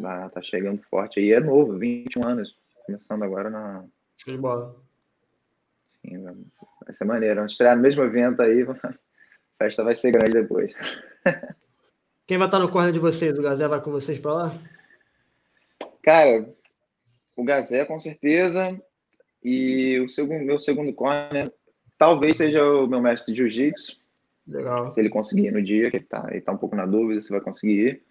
tá, 0.00 0.28
tá 0.30 0.42
chegando 0.42 0.82
forte 0.88 1.18
aí. 1.18 1.32
É 1.32 1.40
novo, 1.40 1.76
21 1.76 2.26
anos. 2.26 2.56
Começando 2.86 3.22
agora 3.24 3.50
na. 3.50 3.84
Show 4.16 4.34
de 4.34 4.40
bola. 4.40 4.87
Sim, 6.08 6.22
vai 6.22 6.94
ser 6.96 7.04
maneiro. 7.04 7.36
Vamos 7.36 7.52
estrear 7.52 7.76
no 7.76 7.82
mesmo 7.82 8.02
evento 8.02 8.40
aí, 8.40 8.62
a 8.64 8.94
festa 9.58 9.84
vai 9.84 9.96
ser 9.96 10.12
grande 10.12 10.32
depois. 10.32 10.72
Quem 12.26 12.38
vai 12.38 12.46
estar 12.46 12.58
no 12.58 12.70
corner 12.70 12.92
de 12.92 12.98
vocês? 12.98 13.38
O 13.38 13.42
Gazé 13.42 13.66
vai 13.68 13.80
com 13.80 13.90
vocês 13.90 14.18
para 14.18 14.32
lá? 14.32 14.54
Cara, 16.02 16.48
o 17.36 17.44
Gazé 17.44 17.84
com 17.84 17.98
certeza. 17.98 18.80
E 19.42 20.00
o 20.00 20.08
segundo, 20.08 20.44
meu 20.44 20.58
segundo 20.58 20.92
corner 20.92 21.52
talvez 21.96 22.36
seja 22.36 22.62
o 22.64 22.86
meu 22.86 23.00
mestre 23.00 23.32
de 23.32 23.38
jiu-jitsu. 23.38 23.98
Legal. 24.46 24.92
Se 24.92 25.00
ele 25.00 25.10
conseguir 25.10 25.50
no 25.50 25.62
dia, 25.62 25.90
que 25.90 25.98
ele 25.98 26.04
tá, 26.04 26.26
ele 26.30 26.40
tá 26.40 26.52
um 26.52 26.56
pouco 26.56 26.74
na 26.74 26.86
dúvida 26.86 27.20
se 27.20 27.30
vai 27.30 27.40
conseguir 27.40 27.88
ir. 27.88 28.02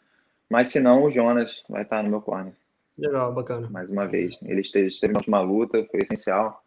Mas 0.49 0.69
se 0.69 0.79
não, 0.79 1.03
o 1.03 1.11
Jonas 1.11 1.63
vai 1.67 1.83
estar 1.83 2.03
no 2.03 2.09
meu 2.09 2.21
corner. 2.21 2.53
Legal, 2.97 3.33
bacana. 3.33 3.69
Mais 3.69 3.89
uma 3.89 4.07
vez. 4.07 4.37
Ele 4.43 4.61
esteve, 4.61 4.87
esteve 4.87 5.13
na 5.13 5.19
última 5.19 5.41
luta, 5.41 5.85
foi 5.91 6.01
essencial. 6.01 6.63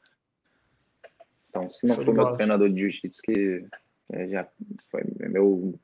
Então, 1.50 1.68
se 1.68 1.84
não 1.84 1.96
for 1.96 2.14
meu 2.14 2.32
treinador 2.32 2.70
de 2.70 2.80
jiu-jitsu, 2.80 3.22
que 3.22 3.66
é, 4.12 4.28
já 4.28 4.48
foi 4.88 5.02
meu, 5.28 5.74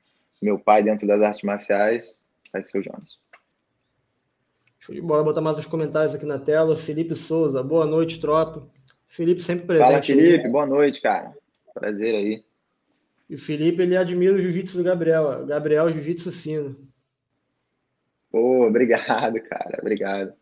meu 0.40 0.59
pai 0.59 0.83
dentro 0.83 1.07
das 1.07 1.20
artes 1.20 1.42
marciais, 1.42 2.16
vai 2.52 2.62
ser 2.62 2.79
o 2.79 2.83
Jonas. 2.83 3.18
Show 4.79 4.94
de 4.94 5.00
bola, 5.00 5.24
botar 5.24 5.40
mais 5.40 5.59
uns 5.59 5.66
comentários 5.66 6.14
aqui 6.14 6.24
na 6.24 6.38
tela. 6.38 6.76
Felipe 6.76 7.16
Souza, 7.16 7.62
boa 7.62 7.85
noite, 7.85 8.20
tropa. 8.20 8.68
Felipe 9.09 9.42
sempre 9.42 9.66
presente. 9.66 9.88
Fala, 9.88 10.02
Felipe, 10.02 10.46
aí. 10.46 10.52
boa 10.52 10.66
noite, 10.66 11.00
cara. 11.00 11.37
Prazer 11.74 12.14
aí. 12.14 12.44
E 13.29 13.35
o 13.35 13.38
Felipe, 13.38 13.83
ele 13.83 13.96
admira 13.96 14.35
o 14.35 14.38
jiu-jitsu 14.38 14.79
do 14.79 14.85
Gabriel. 14.85 15.44
Gabriel, 15.46 15.90
jiu-jitsu 15.90 16.31
fino. 16.31 16.76
Pô, 18.31 18.66
obrigado, 18.66 19.40
cara. 19.50 19.79
Obrigado. 19.81 20.33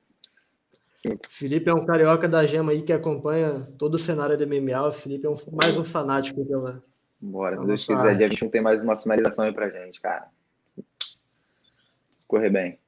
Felipe 1.29 1.69
é 1.69 1.75
um 1.75 1.85
carioca 1.85 2.27
da 2.27 2.47
gema 2.47 2.73
aí 2.73 2.83
que 2.83 2.93
acompanha 2.93 3.67
todo 3.79 3.95
o 3.95 3.99
cenário 3.99 4.39
do 4.39 4.47
MMA. 4.47 4.89
O 4.89 4.93
Felipe 4.93 5.27
é 5.27 5.31
um, 5.31 5.37
mais 5.53 5.77
um 5.77 5.85
fanático 5.85 6.45
pela. 6.47 6.83
Bora, 7.21 7.59
se 7.59 7.67
Deus 7.67 7.87
quiser, 7.87 8.17
dia 8.17 8.29
21 8.29 8.49
tem 8.49 8.63
mais 8.63 8.83
uma 8.83 9.01
finalização 9.01 9.45
aí 9.45 9.53
pra 9.53 9.69
gente, 9.69 10.01
cara. 10.01 10.29
Correr 12.27 12.51
bem. 12.51 12.79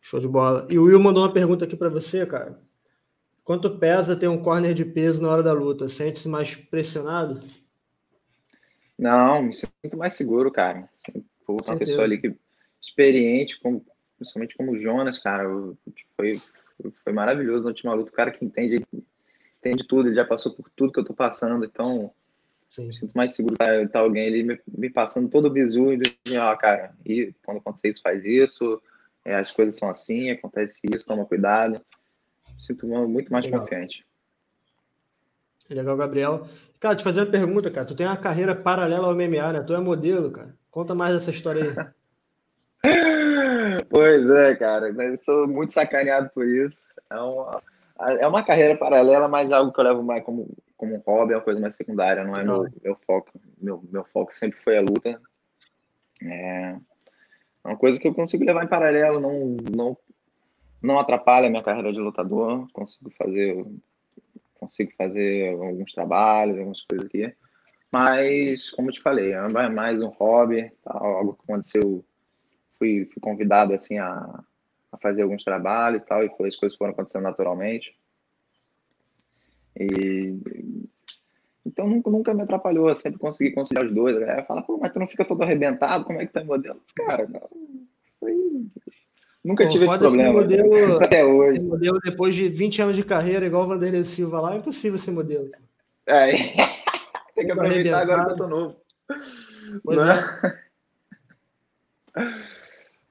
Show 0.00 0.18
de 0.18 0.28
bola. 0.28 0.66
E 0.70 0.78
o 0.78 0.84
Will 0.84 0.98
mandou 0.98 1.22
uma 1.22 1.32
pergunta 1.32 1.64
aqui 1.64 1.76
para 1.76 1.88
você, 1.88 2.26
cara. 2.26 2.58
Quanto 3.44 3.78
pesa 3.78 4.16
ter 4.16 4.28
um 4.28 4.42
corner 4.42 4.72
de 4.72 4.84
peso 4.84 5.20
na 5.20 5.28
hora 5.28 5.42
da 5.42 5.52
luta? 5.52 5.88
Sente-se 5.88 6.28
mais 6.28 6.54
pressionado? 6.54 7.40
Não, 8.98 9.42
me 9.42 9.52
sinto 9.52 9.96
mais 9.96 10.14
seguro, 10.14 10.50
cara. 10.50 10.88
Pô, 11.44 11.56
uma 11.64 11.76
pessoa 11.76 12.04
ali 12.04 12.18
que 12.18 12.34
experiente, 12.80 13.60
como, 13.60 13.84
principalmente 14.16 14.56
como 14.56 14.72
o 14.72 14.80
Jonas, 14.80 15.18
cara, 15.18 15.44
foi 16.16 16.40
foi 17.04 17.12
maravilhoso 17.12 17.64
na 17.64 17.70
última 17.70 17.94
luta. 17.94 18.10
O 18.10 18.14
cara 18.14 18.30
que 18.30 18.44
entende, 18.44 18.84
entende 19.58 19.86
tudo, 19.86 20.08
ele 20.08 20.14
já 20.14 20.24
passou 20.24 20.52
por 20.52 20.68
tudo 20.70 20.92
que 20.92 21.00
eu 21.00 21.04
tô 21.04 21.14
passando, 21.14 21.64
então 21.64 22.12
Sim. 22.68 22.86
me 22.88 22.94
sinto 22.94 23.12
mais 23.14 23.34
seguro 23.34 23.54
estar 23.54 23.88
tá, 23.88 23.98
alguém 23.98 24.26
ali 24.26 24.42
me, 24.42 24.60
me, 24.66 24.90
passando 24.90 25.28
todo 25.28 25.46
o 25.46 25.50
bizu 25.50 25.92
e 25.92 25.98
dizendo, 25.98 26.40
ó, 26.40 26.56
cara, 26.56 26.94
e 27.04 27.34
quando 27.44 27.58
acontecer 27.58 27.90
isso, 27.90 28.02
faz 28.02 28.24
isso, 28.24 28.80
é, 29.24 29.34
as 29.34 29.50
coisas 29.50 29.76
são 29.76 29.90
assim, 29.90 30.30
acontece 30.30 30.80
isso, 30.92 31.06
toma 31.06 31.26
cuidado. 31.26 31.80
Me 32.54 32.64
sinto 32.64 32.86
muito 32.86 33.32
mais 33.32 33.44
Legal. 33.44 33.60
confiante. 33.60 34.04
Legal, 35.68 35.96
Gabriel. 35.96 36.48
Cara, 36.80 36.96
te 36.96 37.04
fazer 37.04 37.20
uma 37.20 37.30
pergunta, 37.30 37.70
cara. 37.70 37.86
Tu 37.86 37.94
tem 37.94 38.06
uma 38.06 38.16
carreira 38.16 38.54
paralela 38.54 39.06
ao 39.06 39.14
MMA, 39.14 39.52
né? 39.52 39.62
Tu 39.62 39.72
é 39.74 39.80
modelo, 39.80 40.30
cara. 40.30 40.54
Conta 40.70 40.94
mais 40.94 41.14
essa 41.14 41.30
história 41.30 41.62
aí. 41.62 41.92
Pois 43.88 44.28
é, 44.28 44.54
cara. 44.56 44.88
Eu 44.88 45.18
sou 45.24 45.46
muito 45.46 45.72
sacaneado 45.72 46.30
por 46.30 46.46
isso. 46.46 46.80
É 47.10 47.16
uma, 47.16 47.62
é 48.20 48.26
uma 48.26 48.44
carreira 48.44 48.76
paralela, 48.76 49.28
mas 49.28 49.52
algo 49.52 49.72
que 49.72 49.80
eu 49.80 49.84
levo 49.84 50.02
mais 50.02 50.24
como, 50.24 50.48
como 50.76 50.94
um 50.94 51.02
hobby, 51.06 51.32
é 51.32 51.36
uma 51.36 51.42
coisa 51.42 51.60
mais 51.60 51.74
secundária, 51.74 52.24
não 52.24 52.36
é 52.36 52.44
meu, 52.44 52.68
meu 52.82 52.96
foco. 53.06 53.30
Meu, 53.60 53.82
meu 53.90 54.04
foco 54.04 54.32
sempre 54.32 54.58
foi 54.62 54.78
a 54.78 54.80
luta. 54.80 55.20
É 56.22 56.76
uma 57.64 57.76
coisa 57.76 57.98
que 57.98 58.08
eu 58.08 58.14
consigo 58.14 58.44
levar 58.44 58.64
em 58.64 58.68
paralelo, 58.68 59.20
não, 59.20 59.56
não, 59.70 59.96
não 60.82 60.98
atrapalha 60.98 61.46
a 61.46 61.50
minha 61.50 61.62
carreira 61.62 61.92
de 61.92 62.00
lutador. 62.00 62.66
Consigo 62.72 63.10
fazer, 63.10 63.64
consigo 64.58 64.92
fazer 64.96 65.50
alguns 65.50 65.92
trabalhos, 65.92 66.58
algumas 66.58 66.80
coisas 66.82 67.06
aqui. 67.06 67.32
Mas, 67.92 68.70
como 68.70 68.88
eu 68.88 68.94
te 68.94 69.02
falei, 69.02 69.32
é 69.32 69.68
mais 69.68 70.02
um 70.02 70.08
hobby, 70.08 70.72
tá? 70.82 70.96
algo 70.96 71.34
que 71.34 71.42
aconteceu 71.42 72.02
fui, 72.82 73.08
fui 73.12 73.20
convidado 73.20 73.72
assim 73.72 73.98
a, 73.98 74.40
a, 74.90 74.98
fazer 74.98 75.22
alguns 75.22 75.44
trabalhos 75.44 76.02
e 76.02 76.04
tal, 76.04 76.24
e 76.24 76.28
foi, 76.30 76.48
as 76.48 76.56
coisas 76.56 76.76
foram 76.76 76.92
acontecendo 76.92 77.22
naturalmente. 77.22 77.96
E 79.78 80.36
então 81.64 81.86
nunca, 81.86 82.10
nunca 82.10 82.34
me 82.34 82.42
atrapalhou, 82.42 82.88
eu 82.88 82.96
sempre 82.96 83.20
consegui 83.20 83.52
conciliar 83.52 83.86
os 83.86 83.94
dois. 83.94 84.16
A 84.16 84.20
galera 84.20 84.44
fala, 84.44 84.62
pô, 84.62 84.78
mas 84.78 84.92
tu 84.92 84.98
não 84.98 85.06
fica 85.06 85.24
todo 85.24 85.42
arrebentado, 85.42 86.04
como 86.04 86.20
é 86.20 86.26
que 86.26 86.32
tá 86.32 86.42
o 86.42 86.46
modelo? 86.46 86.80
Cara, 86.96 87.28
não, 87.28 87.48
foi... 88.18 88.34
nunca 89.44 89.64
Pô, 89.64 89.70
tive 89.70 89.86
esse 89.86 89.98
problema. 89.98 90.32
Modelo, 90.32 90.96
até 91.00 91.24
hoje. 91.24 91.58
Esse 91.58 91.66
modelo 91.66 92.00
depois 92.00 92.34
de 92.34 92.48
20 92.48 92.82
anos 92.82 92.96
de 92.96 93.04
carreira, 93.04 93.46
igual 93.46 93.62
o 93.62 93.68
Vanderlei 93.68 94.02
Silva 94.02 94.40
lá, 94.40 94.54
é 94.54 94.58
impossível 94.58 94.98
ser 94.98 95.12
modelo. 95.12 95.48
É, 96.06 96.32
tem 97.36 97.46
que 97.46 97.52
aproveitar 97.52 98.00
agora 98.00 98.26
que 98.26 98.32
eu 98.32 98.36
tô 98.36 98.48
novo. 98.48 98.76
Pois 99.84 99.98
não 99.98 100.10
é. 100.10 100.58
é. 102.16 102.52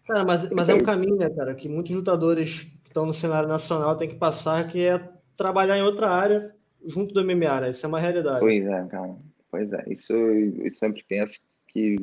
Cara, 0.07 0.25
mas, 0.25 0.49
mas 0.49 0.69
é 0.69 0.73
um 0.73 0.79
caminho, 0.79 1.15
né, 1.15 1.29
cara, 1.29 1.55
que 1.55 1.69
muitos 1.69 1.95
lutadores 1.95 2.63
que 2.83 2.89
estão 2.89 3.05
no 3.05 3.13
cenário 3.13 3.47
nacional 3.47 3.95
têm 3.97 4.09
que 4.09 4.15
passar, 4.15 4.67
que 4.67 4.85
é 4.85 5.09
trabalhar 5.37 5.77
em 5.77 5.83
outra 5.83 6.09
área 6.09 6.53
junto 6.85 7.13
do 7.13 7.23
MMA, 7.23 7.61
né? 7.61 7.69
Isso 7.69 7.85
é 7.85 7.89
uma 7.89 7.99
realidade. 7.99 8.39
Pois 8.39 8.65
é, 8.65 8.85
cara. 8.87 9.15
Pois 9.49 9.73
é. 9.73 9.83
Isso 9.87 10.13
eu 10.13 10.71
sempre 10.73 11.03
penso 11.07 11.39
que 11.67 11.99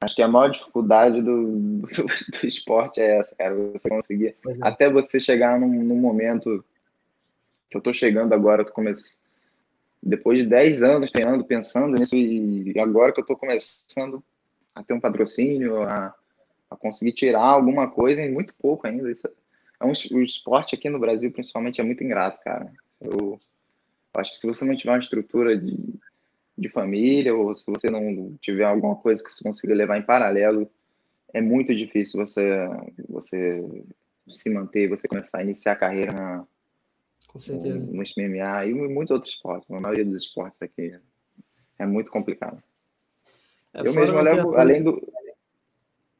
acho 0.00 0.14
que 0.14 0.22
a 0.22 0.28
maior 0.28 0.50
dificuldade 0.50 1.20
do, 1.22 1.58
do, 1.80 1.86
do 1.86 2.46
esporte 2.46 3.00
é 3.00 3.18
essa, 3.18 3.34
cara. 3.36 3.54
Você 3.54 3.88
conseguir. 3.88 4.28
É. 4.28 4.34
Até 4.60 4.90
você 4.90 5.20
chegar 5.20 5.58
num, 5.60 5.68
num, 5.68 5.96
momento 5.96 6.64
que 7.70 7.76
eu 7.76 7.80
tô 7.80 7.92
chegando 7.92 8.32
agora, 8.32 8.62
eu 8.62 8.66
tô 8.66 8.72
começando. 8.72 9.18
Depois 10.02 10.38
de 10.38 10.46
10 10.46 10.82
anos 10.82 11.10
treinando, 11.10 11.44
pensando 11.44 11.98
nisso, 11.98 12.14
e 12.14 12.78
agora 12.78 13.12
que 13.12 13.20
eu 13.20 13.26
tô 13.26 13.36
começando 13.36 14.22
a 14.74 14.82
ter 14.82 14.94
um 14.94 15.00
patrocínio, 15.00 15.82
a, 15.82 16.14
a 16.70 16.76
conseguir 16.76 17.12
tirar 17.12 17.42
alguma 17.42 17.90
coisa 17.90 18.22
em 18.22 18.32
muito 18.32 18.54
pouco 18.56 18.86
ainda. 18.86 19.10
Isso 19.10 19.28
é 19.80 19.84
um, 19.84 19.92
o 20.12 20.22
esporte 20.22 20.74
aqui 20.74 20.88
no 20.88 20.98
Brasil, 20.98 21.30
principalmente, 21.30 21.80
é 21.80 21.84
muito 21.84 22.02
ingrato, 22.02 22.42
cara. 22.42 22.72
Eu, 23.00 23.38
eu 24.14 24.20
acho 24.20 24.32
que 24.32 24.38
se 24.38 24.46
você 24.46 24.64
não 24.64 24.76
tiver 24.76 24.92
uma 24.92 24.98
estrutura 24.98 25.56
de, 25.56 25.76
de 26.56 26.68
família, 26.68 27.34
ou 27.34 27.54
se 27.54 27.64
você 27.66 27.90
não 27.90 28.36
tiver 28.40 28.64
alguma 28.64 28.96
coisa 28.96 29.22
que 29.22 29.32
você 29.32 29.42
consiga 29.42 29.74
levar 29.74 29.98
em 29.98 30.02
paralelo, 30.02 30.68
é 31.32 31.40
muito 31.40 31.74
difícil 31.74 32.24
você, 32.24 32.42
você 33.08 33.64
se 34.28 34.50
manter, 34.50 34.88
você 34.88 35.06
começar 35.06 35.38
a 35.38 35.42
iniciar 35.42 35.72
a 35.72 35.76
carreira 35.76 36.12
na, 36.12 36.46
Com 37.28 37.38
certeza. 37.38 37.78
no, 37.78 37.92
no 37.92 38.02
MMA 38.02 38.66
e 38.66 38.74
muitos 38.74 39.10
outros 39.10 39.34
esportes. 39.34 39.70
A 39.70 39.80
maioria 39.80 40.04
dos 40.04 40.22
esportes 40.22 40.60
aqui 40.62 40.98
é 41.78 41.86
muito 41.86 42.10
complicado. 42.10 42.62
É, 43.74 43.80
eu 43.80 43.92
mesmo 43.92 44.20
levo, 44.22 44.56
além 44.56 44.82
do, 44.82 45.02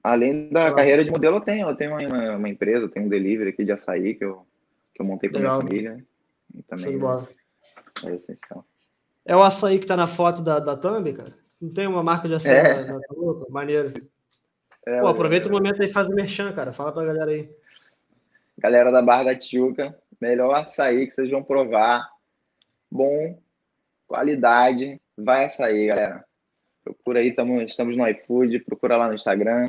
Além 0.06 0.48
da 0.50 0.72
carreira 0.72 1.04
de 1.04 1.10
modelo, 1.10 1.38
eu 1.38 1.40
tenho. 1.40 1.68
Eu 1.68 1.74
tenho 1.74 1.90
uma, 1.90 2.36
uma, 2.36 2.48
empresa, 2.48 2.84
eu 2.84 2.88
tenho 2.88 3.06
um 3.06 3.08
delivery 3.08 3.50
aqui 3.50 3.64
de 3.64 3.72
açaí 3.72 4.14
que 4.14 4.24
eu, 4.24 4.46
que 4.94 5.02
eu 5.02 5.06
montei 5.06 5.28
com 5.28 5.38
a 5.38 5.40
minha 5.40 5.56
família. 5.56 6.06
E 6.54 6.62
também 6.62 6.94
é, 6.94 8.08
é 8.08 8.14
essencial. 8.14 8.64
É 9.24 9.34
o 9.34 9.42
açaí 9.42 9.80
que 9.80 9.86
tá 9.86 9.96
na 9.96 10.06
foto 10.06 10.42
da, 10.42 10.60
da 10.60 10.76
Thumb, 10.76 11.12
cara? 11.12 11.34
Não 11.60 11.72
tem 11.72 11.88
uma 11.88 12.04
marca 12.04 12.28
de 12.28 12.34
açaí 12.34 12.54
é. 12.54 12.84
na, 12.84 12.92
na 12.94 13.00
Maneiro. 13.50 13.94
É, 14.86 15.00
Pô, 15.00 15.08
aproveita 15.08 15.48
o 15.48 15.52
momento 15.52 15.82
aí 15.82 15.88
e 15.88 15.92
faz 15.92 16.06
o 16.06 16.14
merchan, 16.14 16.52
cara. 16.52 16.72
Fala 16.72 16.92
pra 16.92 17.04
galera 17.04 17.32
aí. 17.32 17.50
Galera 18.56 18.92
da 18.92 19.02
Barra 19.02 19.24
da 19.24 19.34
Tijuca, 19.34 19.98
melhor 20.20 20.54
açaí 20.54 21.08
que 21.08 21.14
vocês 21.16 21.28
vão 21.28 21.42
provar. 21.42 22.08
Bom, 22.88 23.42
qualidade. 24.06 25.00
Vai 25.18 25.46
açaí, 25.46 25.88
galera. 25.88 26.24
Procura 26.84 27.18
aí, 27.18 27.34
tamo, 27.34 27.60
estamos 27.62 27.96
no 27.96 28.06
iFood, 28.06 28.60
procura 28.60 28.96
lá 28.96 29.08
no 29.08 29.14
Instagram 29.14 29.68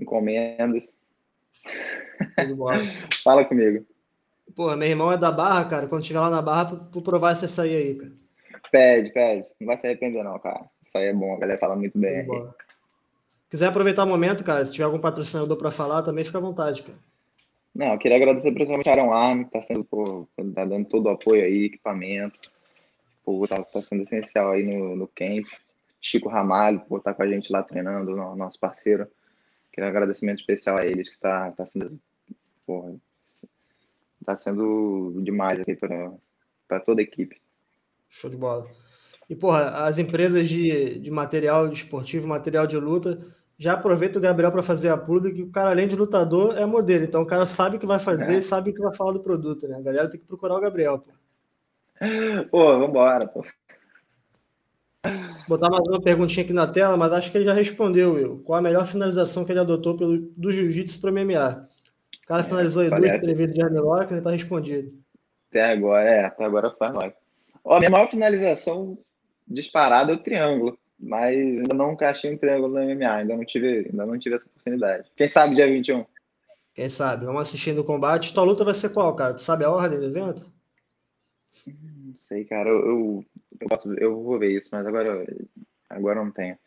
encomendas. 0.00 0.84
Fala 3.22 3.44
comigo. 3.44 3.84
Porra, 4.54 4.76
meu 4.76 4.88
irmão 4.88 5.12
é 5.12 5.18
da 5.18 5.30
Barra, 5.30 5.64
cara. 5.66 5.86
Quando 5.86 6.06
chegar 6.06 6.22
lá 6.22 6.30
na 6.30 6.42
Barra, 6.42 6.76
por 6.76 7.02
provar 7.02 7.32
esse 7.32 7.44
açaí 7.44 7.76
aí, 7.76 7.94
cara. 7.94 8.12
Pede, 8.72 9.12
pede. 9.12 9.48
Não 9.60 9.66
vai 9.66 9.78
se 9.78 9.86
arrepender, 9.86 10.22
não, 10.22 10.38
cara. 10.38 10.66
Isso 10.86 10.96
aí 10.96 11.06
é 11.06 11.12
bom, 11.12 11.34
a 11.34 11.38
galera 11.38 11.58
fala 11.58 11.76
muito 11.76 11.98
bem. 11.98 12.26
Quiser 13.50 13.66
aproveitar 13.66 14.04
o 14.04 14.08
momento, 14.08 14.44
cara, 14.44 14.64
se 14.64 14.72
tiver 14.72 14.84
algum 14.84 14.98
patrocinador 14.98 15.56
para 15.56 15.70
falar, 15.70 16.02
também 16.02 16.24
fica 16.24 16.38
à 16.38 16.40
vontade, 16.40 16.82
cara. 16.82 16.98
Não, 17.74 17.92
eu 17.92 17.98
queria 17.98 18.16
agradecer 18.16 18.52
principalmente 18.52 18.88
a 18.88 18.92
Arão 18.92 19.12
Arme, 19.12 19.44
que 19.44 19.52
tá 19.52 19.62
sendo, 19.62 19.84
pô, 19.84 20.26
tá 20.54 20.64
dando 20.64 20.86
todo 20.86 21.06
o 21.06 21.10
apoio 21.10 21.44
aí, 21.44 21.66
equipamento. 21.66 22.50
Pô, 23.24 23.46
tá, 23.46 23.62
tá 23.62 23.80
sendo 23.82 24.02
essencial 24.02 24.50
aí 24.50 24.64
no, 24.64 24.96
no 24.96 25.06
camp. 25.06 25.46
Chico 26.00 26.28
Ramalho, 26.28 26.80
por 26.80 26.98
estar 26.98 27.12
tá 27.12 27.16
com 27.16 27.22
a 27.22 27.28
gente 27.28 27.52
lá 27.52 27.62
treinando, 27.62 28.16
nosso 28.16 28.58
parceiro. 28.58 29.06
Queria 29.72 29.86
um 29.86 29.90
agradecimento 29.90 30.40
especial 30.40 30.78
a 30.78 30.84
eles, 30.84 31.08
que 31.08 31.14
está 31.14 31.50
tá 31.52 31.66
sendo, 31.66 31.98
porra, 32.66 32.94
tá 34.24 34.36
sendo 34.36 35.20
demais 35.22 35.60
aqui 35.60 35.76
para 35.76 36.80
toda 36.80 37.00
a 37.00 37.04
equipe. 37.04 37.40
Show 38.08 38.30
de 38.30 38.36
bola. 38.36 38.66
E, 39.28 39.36
porra, 39.36 39.86
as 39.86 39.98
empresas 39.98 40.48
de, 40.48 40.98
de 40.98 41.10
material 41.10 41.70
esportivo, 41.70 42.26
material 42.26 42.66
de 42.66 42.78
luta, 42.78 43.22
já 43.58 43.74
aproveita 43.74 44.18
o 44.18 44.22
Gabriel 44.22 44.50
para 44.50 44.62
fazer 44.62 44.88
a 44.88 44.96
pública, 44.96 45.36
que 45.36 45.42
o 45.42 45.50
cara, 45.50 45.70
além 45.70 45.86
de 45.86 45.96
lutador, 45.96 46.56
é 46.56 46.64
modelo. 46.64 47.04
Então 47.04 47.22
o 47.22 47.26
cara 47.26 47.44
sabe 47.44 47.76
o 47.76 47.80
que 47.80 47.86
vai 47.86 47.98
fazer, 47.98 48.36
é. 48.36 48.40
sabe 48.40 48.70
o 48.70 48.74
que 48.74 48.80
vai 48.80 48.94
falar 48.94 49.12
do 49.12 49.20
produto, 49.20 49.68
né? 49.68 49.76
A 49.76 49.82
galera 49.82 50.08
tem 50.08 50.18
que 50.18 50.26
procurar 50.26 50.56
o 50.56 50.60
Gabriel, 50.60 50.98
pô. 50.98 51.12
Pô, 52.50 52.78
vambora, 52.78 53.26
pô 53.26 53.44
botar 55.48 55.70
mais 55.70 55.86
uma 55.88 56.00
perguntinha 56.00 56.44
aqui 56.44 56.52
na 56.52 56.66
tela, 56.66 56.96
mas 56.96 57.12
acho 57.12 57.30
que 57.32 57.38
ele 57.38 57.44
já 57.44 57.54
respondeu, 57.54 58.14
Will. 58.14 58.42
Qual 58.44 58.58
a 58.58 58.62
melhor 58.62 58.86
finalização 58.86 59.44
que 59.44 59.52
ele 59.52 59.60
adotou 59.60 59.96
pelo, 59.96 60.18
do 60.36 60.52
jiu-jitsu 60.52 61.00
para 61.00 61.10
o 61.10 61.12
MMA? 61.12 61.68
O 62.22 62.26
cara 62.26 62.42
é, 62.42 62.44
finalizou 62.44 62.82
aí 62.82 62.90
duas, 62.90 63.36
vezes 63.36 63.54
de 63.54 63.62
armlock, 63.62 64.12
ele 64.12 64.18
está 64.18 64.30
respondido. 64.30 64.92
Até 65.50 65.64
agora, 65.72 66.08
é, 66.08 66.24
até 66.26 66.44
agora 66.44 66.70
foi 66.70 66.86
armlock. 66.86 67.14
Ó, 67.64 67.76
a 67.76 67.78
minha 67.78 67.90
maior 67.90 68.10
finalização 68.10 68.98
disparada 69.46 70.12
é 70.12 70.14
o 70.14 70.22
triângulo, 70.22 70.78
mas 70.98 71.36
ainda 71.36 71.74
não 71.74 71.92
encaixei 71.92 72.32
um 72.32 72.38
triângulo 72.38 72.74
no 72.74 72.94
MMA, 72.94 73.10
ainda 73.10 73.36
não 73.36 73.44
tive, 73.44 73.88
ainda 73.90 74.04
não 74.04 74.18
tive 74.18 74.36
essa 74.36 74.46
oportunidade. 74.46 75.10
Quem 75.16 75.28
sabe 75.28 75.54
dia 75.54 75.66
21? 75.66 76.04
Quem 76.74 76.88
sabe? 76.88 77.24
Vamos 77.24 77.42
assistindo 77.42 77.80
o 77.80 77.84
combate. 77.84 78.32
Tua 78.32 78.44
luta 78.44 78.64
vai 78.64 78.74
ser 78.74 78.90
qual, 78.90 79.14
cara? 79.16 79.34
Tu 79.34 79.42
sabe 79.42 79.64
a 79.64 79.70
ordem 79.70 79.98
do 79.98 80.06
evento? 80.06 80.46
Não 81.66 82.16
sei, 82.16 82.44
cara. 82.44 82.68
Eu, 82.68 82.86
eu, 82.86 83.24
eu, 83.60 83.68
posso, 83.68 83.92
eu 83.94 84.22
vou 84.22 84.38
ver 84.38 84.56
isso, 84.56 84.68
mas 84.72 84.86
agora, 84.86 85.24
agora 85.88 86.24
não 86.24 86.30
tenho. 86.30 86.58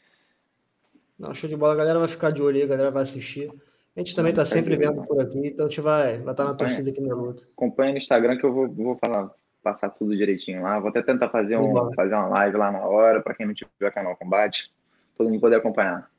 Não, 1.17 1.33
show 1.33 1.49
de 1.49 1.55
bola. 1.55 1.73
A 1.73 1.77
galera 1.77 1.99
vai 1.99 2.07
ficar 2.07 2.31
de 2.31 2.41
olho 2.41 2.57
aí, 2.57 2.63
a 2.63 2.67
galera 2.67 2.91
vai 2.91 3.03
assistir. 3.03 3.51
A 3.95 3.99
gente 3.99 4.15
também 4.15 4.31
está 4.31 4.45
sempre 4.45 4.75
vendo 4.77 5.03
por 5.03 5.19
aqui, 5.19 5.47
então 5.47 5.65
a 5.65 5.69
gente 5.69 5.81
vai, 5.81 6.19
vai 6.19 6.33
estar 6.33 6.45
tá 6.45 6.45
na 6.45 6.53
torcida 6.55 6.89
aqui 6.89 7.01
na 7.01 7.13
luta. 7.13 7.43
Acompanha 7.55 7.91
no 7.91 7.97
Instagram 7.97 8.37
que 8.37 8.45
eu 8.45 8.53
vou, 8.53 8.69
vou 8.69 8.97
falar, 8.97 9.29
passar 9.61 9.89
tudo 9.89 10.15
direitinho 10.15 10.61
lá. 10.61 10.79
Vou 10.79 10.89
até 10.89 11.01
tentar 11.01 11.29
fazer, 11.29 11.57
um, 11.57 11.93
fazer 11.93 12.13
uma 12.13 12.27
live 12.27 12.57
lá 12.57 12.71
na 12.71 12.79
hora, 12.79 13.21
para 13.21 13.35
quem 13.35 13.45
não 13.45 13.53
tiver 13.53 13.91
canal 13.93 14.15
Combate, 14.15 14.71
todo 15.17 15.29
mundo 15.29 15.41
poder 15.41 15.57
acompanhar. 15.57 16.09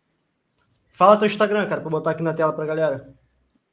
Fala 0.90 1.16
teu 1.16 1.26
Instagram, 1.26 1.66
cara, 1.66 1.80
para 1.80 1.90
botar 1.90 2.10
aqui 2.10 2.22
na 2.22 2.34
tela 2.34 2.52
para 2.52 2.66
galera. 2.66 3.14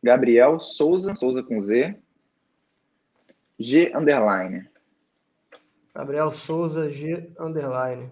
Gabriel 0.01 0.59
Souza, 0.61 1.13
Souza 1.15 1.43
com 1.43 1.59
Z, 1.59 1.95
G 3.59 3.91
underline. 3.93 4.68
Gabriel 5.99 6.31
Souza 6.31 6.89
G 6.89 7.29
underline. 7.37 8.09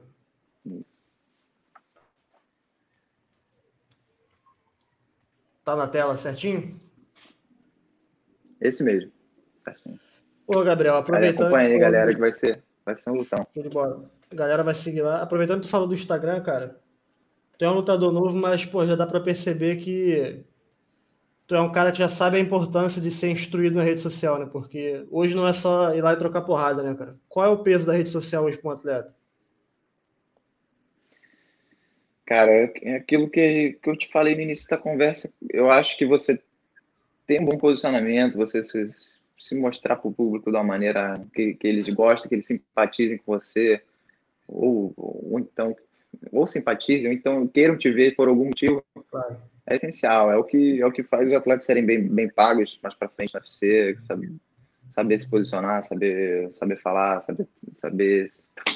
Isso. 0.65 1.06
Tá 5.63 5.73
na 5.73 5.88
tela 5.88 6.17
certinho? 6.17 6.78
Esse 8.60 8.84
mesmo. 8.84 9.10
Certinho. 9.63 9.97
Ô, 10.45 10.62
Gabriel, 10.65 10.97
aproveitando. 10.97 11.47
Acompanha 11.47 11.69
aí, 11.69 11.80
galera, 11.80 12.13
que 12.13 12.19
vai 12.19 12.34
ser, 12.34 12.62
vai 12.86 12.93
ser 12.97 13.10
um 13.10 13.19
lutão. 13.19 13.47
Tudo 13.54 13.69
bom. 13.69 14.10
A 14.30 14.36
galera 14.36 14.65
vai 14.65 14.76
seguir 14.76 15.04
lá. 15.04 15.21
Aproveitando 15.21 15.62
que 15.62 15.67
tu 15.67 15.71
falou 15.71 15.88
do 15.88 15.95
Instagram, 15.95 16.41
cara. 16.41 16.78
Tu 17.58 17.63
é 17.63 17.69
um 17.69 17.76
lutador 17.76 18.12
novo, 18.12 18.36
mas, 18.36 18.65
pô, 18.65 18.86
já 18.86 18.97
dá 18.97 19.08
para 19.08 19.21
perceber 19.21 19.78
que 19.78 20.43
tu 21.47 21.55
é 21.55 21.62
um 21.62 21.71
cara 21.71 21.93
que 21.93 21.97
já 21.97 22.10
sabe 22.10 22.38
a 22.38 22.41
importância 22.41 23.01
de 23.01 23.10
ser 23.10 23.29
instruído 23.29 23.77
na 23.77 23.83
rede 23.83 24.01
social, 24.01 24.38
né? 24.38 24.45
Porque 24.51 25.05
hoje 25.10 25.33
não 25.33 25.47
é 25.47 25.53
só 25.53 25.95
ir 25.95 26.01
lá 26.01 26.12
e 26.12 26.17
trocar 26.17 26.41
porrada, 26.41 26.83
né, 26.83 26.93
cara? 26.93 27.15
Qual 27.29 27.45
é 27.45 27.49
o 27.49 27.63
peso 27.63 27.86
da 27.86 27.93
rede 27.93 28.10
social 28.10 28.43
hoje 28.43 28.57
para 28.57 28.69
um 28.69 28.73
atleta? 28.73 29.15
Cara, 32.25 32.51
é 32.51 32.95
aquilo 32.97 33.29
que, 33.29 33.79
que 33.81 33.89
eu 33.89 33.95
te 33.95 34.12
falei 34.12 34.36
no 34.36 34.41
início 34.41 34.69
da 34.69 34.77
conversa. 34.77 35.31
Eu 35.49 35.71
acho 35.71 35.97
que 35.97 36.05
você 36.05 36.38
tem 37.25 37.39
um 37.39 37.45
bom 37.45 37.57
posicionamento, 37.57 38.36
você 38.36 38.62
se, 38.62 38.89
se 39.39 39.55
mostrar 39.55 39.95
para 39.95 40.10
o 40.10 40.13
público 40.13 40.49
uma 40.49 40.63
maneira 40.63 41.25
que, 41.33 41.53
que 41.53 41.65
eles 41.65 41.88
gostem, 41.88 42.27
que 42.27 42.36
eles 42.36 42.47
simpatizem 42.47 43.17
com 43.19 43.39
você, 43.39 43.81
ou, 44.45 44.93
ou 44.97 45.39
então 45.39 45.73
ou 46.31 46.47
simpatizem, 46.47 47.07
ou 47.07 47.13
então 47.13 47.47
queiram 47.47 47.77
te 47.77 47.89
ver 47.89 48.15
por 48.15 48.27
algum 48.27 48.45
motivo. 48.45 48.83
Claro 49.10 49.38
é 49.67 49.75
essencial, 49.75 50.32
é 50.32 50.38
o 50.38 50.43
que, 50.43 50.82
é 50.82 50.86
o 50.86 50.91
que 50.91 51.03
faz 51.03 51.27
os 51.27 51.34
atletas 51.34 51.65
serem 51.65 51.86
bem, 51.86 52.08
bem 52.08 52.30
pagos 52.30 52.80
mais 52.82 52.95
para 52.95 53.10
frente 53.10 53.34
no 53.34 53.39
UFC, 53.41 53.97
saber, 54.01 54.32
saber 54.95 55.19
se 55.19 55.30
posicionar, 55.30 55.86
saber, 55.86 56.49
saber 56.53 56.77
falar, 56.77 57.21
saber, 57.23 57.47
saber, 57.82 58.27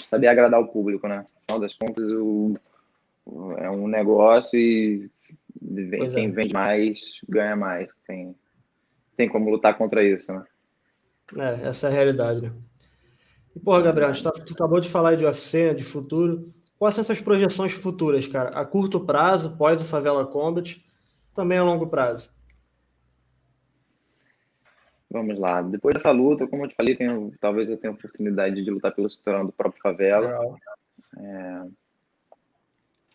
saber 0.09 0.27
agradar 0.27 0.59
o 0.59 0.67
público, 0.67 1.07
né? 1.07 1.25
Afinal 1.43 1.61
das 1.61 1.73
contas, 1.73 2.03
o, 2.11 2.57
é 3.57 3.69
um 3.69 3.87
negócio 3.87 4.59
e 4.59 5.09
quem 6.13 6.27
é. 6.27 6.31
vende 6.31 6.53
mais 6.53 6.99
ganha 7.27 7.55
mais. 7.55 7.87
Tem, 8.05 8.35
tem 9.15 9.29
como 9.29 9.49
lutar 9.49 9.77
contra 9.77 10.03
isso, 10.03 10.33
né? 10.33 10.43
É, 11.37 11.67
essa 11.69 11.87
é 11.87 11.89
a 11.89 11.93
realidade, 11.93 12.41
né? 12.41 12.51
E, 13.55 13.59
porra, 13.59 13.81
Gabriel, 13.81 14.11
tá, 14.21 14.31
tu 14.31 14.53
acabou 14.53 14.81
de 14.81 14.89
falar 14.89 15.15
de 15.15 15.25
UFC, 15.25 15.67
né, 15.67 15.73
de 15.73 15.83
futuro. 15.83 16.47
Quais 16.81 16.95
são 16.95 17.03
essas 17.03 17.21
projeções 17.21 17.73
futuras, 17.73 18.25
cara? 18.25 18.59
A 18.59 18.65
curto 18.65 18.99
prazo, 18.99 19.55
pós 19.55 19.83
o 19.83 19.85
Favela 19.85 20.25
Combat, 20.25 20.83
também 21.31 21.59
a 21.59 21.63
longo 21.63 21.85
prazo? 21.85 22.33
Vamos 25.07 25.37
lá. 25.37 25.61
Depois 25.61 25.93
dessa 25.93 26.09
luta, 26.09 26.47
como 26.47 26.63
eu 26.63 26.69
te 26.69 26.75
falei, 26.75 26.95
tenho, 26.95 27.31
talvez 27.39 27.69
eu 27.69 27.77
tenha 27.77 27.93
a 27.93 27.95
oportunidade 27.95 28.63
de 28.63 28.71
lutar 28.71 28.95
pelo 28.95 29.07
cinturão 29.11 29.45
do 29.45 29.51
próprio 29.51 29.79
Favela. 29.79 30.57
É, 31.19 31.67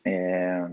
é, 0.05 0.71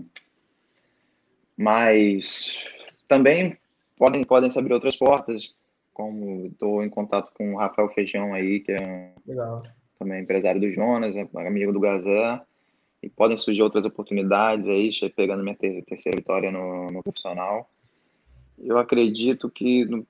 mas 1.56 2.64
também 3.08 3.58
podem, 3.98 4.22
podem 4.22 4.52
se 4.52 4.58
abrir 4.60 4.72
outras 4.72 4.96
portas. 4.96 5.52
como 5.92 6.46
estou 6.46 6.80
em 6.80 6.88
contato 6.88 7.32
com 7.34 7.54
o 7.54 7.58
Rafael 7.58 7.88
Feijão 7.88 8.32
aí, 8.32 8.60
que 8.60 8.70
é 8.70 9.12
também 9.98 10.22
empresário 10.22 10.60
do 10.60 10.70
Jonas, 10.70 11.16
é 11.16 11.26
amigo 11.44 11.72
do 11.72 11.80
Gazé, 11.80 12.40
e 13.04 13.10
podem 13.10 13.36
surgir 13.36 13.62
outras 13.62 13.84
oportunidades 13.84 14.66
aí, 14.66 14.90
pegando 15.10 15.42
minha 15.42 15.56
terceira 15.56 16.16
vitória 16.16 16.50
no, 16.50 16.90
no 16.90 17.02
profissional. 17.02 17.70
Eu 18.58 18.78
acredito 18.78 19.50
que, 19.50 19.84
no, 19.84 20.06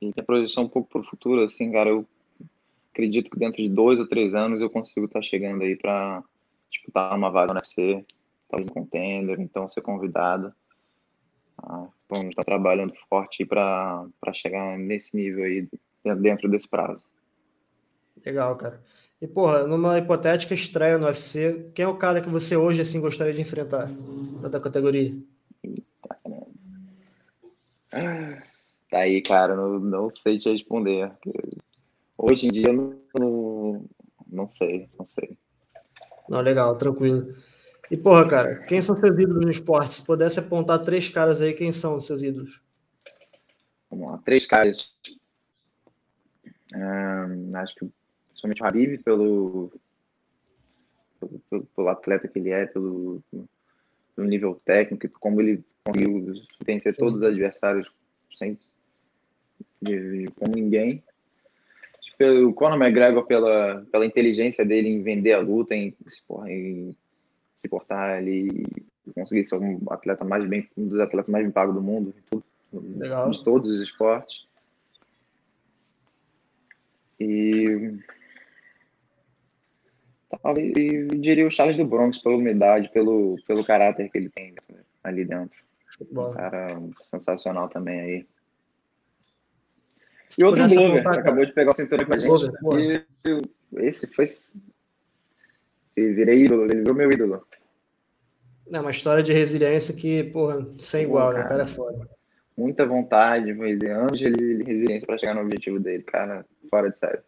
e 0.00 0.12
a 0.16 0.22
projeção 0.22 0.64
um 0.64 0.68
pouco 0.68 0.88
para 0.88 1.00
o 1.00 1.04
futuro, 1.04 1.42
assim, 1.42 1.72
cara, 1.72 1.90
eu 1.90 2.06
acredito 2.92 3.30
que 3.30 3.38
dentro 3.38 3.60
de 3.60 3.68
dois 3.68 3.98
ou 3.98 4.06
três 4.06 4.34
anos 4.34 4.60
eu 4.60 4.70
consigo 4.70 5.06
estar 5.06 5.20
tá 5.20 5.26
chegando 5.26 5.62
aí 5.62 5.74
para 5.74 6.22
disputar 6.70 7.16
uma 7.16 7.30
vaga 7.30 7.52
no 7.52 7.58
UFC, 7.58 8.04
talvez 8.48 8.70
um 8.70 8.74
contender, 8.74 9.40
então 9.40 9.68
ser 9.68 9.80
convidado. 9.80 10.52
Ah, 11.60 11.88
vamos 12.08 12.28
estar 12.28 12.44
trabalhando 12.44 12.94
forte 13.08 13.44
para 13.44 14.06
chegar 14.32 14.78
nesse 14.78 15.16
nível 15.16 15.44
aí 15.44 15.68
dentro 16.20 16.48
desse 16.48 16.68
prazo. 16.68 17.02
Legal, 18.24 18.56
cara. 18.56 18.80
E, 19.20 19.26
porra, 19.26 19.66
numa 19.66 19.98
hipotética 19.98 20.54
estreia 20.54 20.96
no 20.96 21.06
UFC, 21.06 21.70
quem 21.74 21.84
é 21.84 21.88
o 21.88 21.96
cara 21.96 22.20
que 22.20 22.28
você 22.28 22.56
hoje, 22.56 22.80
assim, 22.80 23.00
gostaria 23.00 23.34
de 23.34 23.40
enfrentar 23.40 23.90
da 24.48 24.60
categoria? 24.60 25.12
Tá 28.90 28.98
aí, 28.98 29.20
cara, 29.20 29.56
não, 29.56 29.80
não 29.80 30.10
sei 30.14 30.38
te 30.38 30.50
responder. 30.50 31.10
Hoje 32.16 32.46
em 32.46 32.50
dia, 32.50 32.72
não, 32.72 33.84
não 34.26 34.48
sei, 34.52 34.88
não 34.96 35.06
sei. 35.06 35.36
Não, 36.28 36.40
legal, 36.40 36.76
tranquilo. 36.76 37.34
E, 37.90 37.96
porra, 37.96 38.28
cara, 38.28 38.56
quem 38.66 38.80
são 38.80 38.96
seus 38.96 39.18
ídolos 39.18 39.44
no 39.44 39.50
esporte? 39.50 39.94
Se 39.94 40.06
pudesse 40.06 40.38
apontar 40.38 40.84
três 40.84 41.08
caras 41.08 41.40
aí, 41.40 41.54
quem 41.54 41.72
são 41.72 41.96
os 41.96 42.06
seus 42.06 42.22
ídolos? 42.22 42.60
Vamos 43.90 44.12
lá, 44.12 44.18
três 44.18 44.46
caras. 44.46 44.90
Hum, 46.72 47.50
acho 47.56 47.74
que 47.74 47.97
principalmente 48.40 48.62
o 48.62 48.66
Habib, 48.66 49.02
pelo, 49.02 49.72
pelo, 51.50 51.66
pelo, 51.74 51.88
atleta 51.88 52.28
que 52.28 52.38
ele 52.38 52.50
é, 52.50 52.66
pelo, 52.66 53.22
pelo 54.14 54.28
nível 54.28 54.60
técnico, 54.64 55.08
como 55.18 55.40
ele 55.40 55.64
conseguiu 55.84 56.34
vencer 56.64 56.94
Sim. 56.94 57.00
todos 57.00 57.20
os 57.20 57.26
adversários 57.26 57.90
sem, 58.36 58.58
de, 59.82 60.24
de, 60.26 60.32
como 60.32 60.54
ninguém. 60.54 61.02
Pelo 62.16 62.52
Conor 62.52 62.80
McGregor, 62.80 63.26
pela, 63.26 63.86
pela 63.92 64.06
inteligência 64.06 64.64
dele 64.64 64.88
em 64.88 65.02
vender 65.02 65.34
a 65.34 65.40
luta, 65.40 65.74
em, 65.74 65.94
em 66.48 66.96
se 67.58 67.68
portar 67.68 68.18
ali 68.18 68.64
conseguir 69.14 69.44
ser 69.44 69.56
um 69.56 69.80
atleta 69.90 70.24
mais 70.24 70.46
bem, 70.46 70.68
um 70.76 70.88
dos 70.88 71.00
atletas 71.00 71.30
mais 71.30 71.44
bem 71.44 71.52
pagos 71.52 71.74
do 71.74 71.80
mundo, 71.80 72.14
Legal. 72.72 73.30
de 73.30 73.42
todos 73.42 73.70
os 73.70 73.82
esportes. 73.82 74.46
E 77.20 77.98
talvez 80.42 80.72
diria 81.20 81.46
o 81.46 81.50
Charles 81.50 81.76
do 81.76 81.84
Bronx 81.84 82.18
pela 82.18 82.36
humildade, 82.36 82.90
pelo, 82.90 83.36
pelo 83.46 83.64
caráter 83.64 84.10
que 84.10 84.18
ele 84.18 84.28
tem 84.28 84.54
ali 85.02 85.24
dentro. 85.24 85.58
Um 86.12 86.32
cara 86.32 86.80
sensacional 87.10 87.68
também 87.68 88.00
aí. 88.00 88.26
E 90.38 90.44
outro 90.44 90.68
Glover, 90.68 91.06
acabou 91.06 91.44
de 91.44 91.52
pegar 91.52 91.70
o 91.70 91.74
cinturão 91.74 92.04
com 92.04 92.14
a 92.14 92.18
gente. 92.18 93.06
E 93.74 93.86
esse 93.86 94.06
foi 94.08 94.26
e 95.96 96.12
virei 96.12 96.44
ídolo, 96.44 96.64
ele 96.64 96.76
virou 96.76 96.94
meu 96.94 97.10
ídolo. 97.10 97.44
É 98.72 98.80
uma 98.80 98.90
história 98.90 99.22
de 99.22 99.32
resiliência 99.32 99.94
que, 99.94 100.22
porra, 100.24 100.64
sem 100.78 101.04
igual, 101.04 101.32
né? 101.32 101.40
O 101.40 101.48
cara 101.48 101.64
é 101.64 101.66
foda. 101.66 102.08
Muita 102.56 102.86
vontade, 102.86 103.50
anos 103.50 104.18
de 104.18 104.62
resiliência 104.62 105.06
para 105.06 105.18
chegar 105.18 105.34
no 105.34 105.40
objetivo 105.40 105.80
dele, 105.80 106.02
cara, 106.02 106.44
fora 106.70 106.90
de 106.90 106.98
série. 106.98 107.20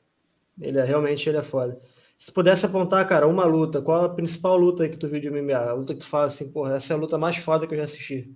Ele 0.61 0.79
é, 0.79 0.85
realmente 0.85 1.29
ele 1.29 1.39
é 1.39 1.43
foda. 1.43 1.81
Se 2.21 2.31
pudesse 2.31 2.67
apontar, 2.67 3.09
cara, 3.09 3.27
uma 3.27 3.47
luta, 3.47 3.81
qual 3.81 4.05
a 4.05 4.15
principal 4.15 4.55
luta 4.55 4.83
aí 4.83 4.91
que 4.91 4.99
tu 4.99 5.09
viu 5.09 5.19
de 5.19 5.31
MMA? 5.31 5.57
A 5.57 5.73
luta 5.73 5.95
que 5.95 6.01
tu 6.01 6.07
fala 6.07 6.27
assim, 6.27 6.53
porra, 6.53 6.75
essa 6.75 6.93
é 6.93 6.97
a 6.97 6.99
luta 6.99 7.17
mais 7.17 7.39
foda 7.39 7.67
que 7.67 7.73
eu 7.73 7.79
já 7.79 7.85
assisti. 7.85 8.31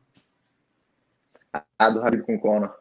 A 1.78 1.90
do 1.90 2.00
Habib 2.00 2.22
com 2.22 2.40
Conor. 2.40 2.74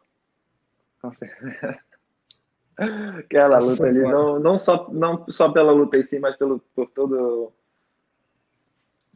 Aquela 3.18 3.58
essa 3.58 3.66
luta 3.66 3.84
ali, 3.84 4.00
não, 4.00 4.40
não, 4.40 4.56
só, 4.56 4.90
não 4.90 5.26
só 5.28 5.52
pela 5.52 5.72
luta 5.72 5.98
em 5.98 6.04
si, 6.04 6.18
mas 6.18 6.36
pelo, 6.36 6.58
por 6.74 6.88
todo, 6.88 7.52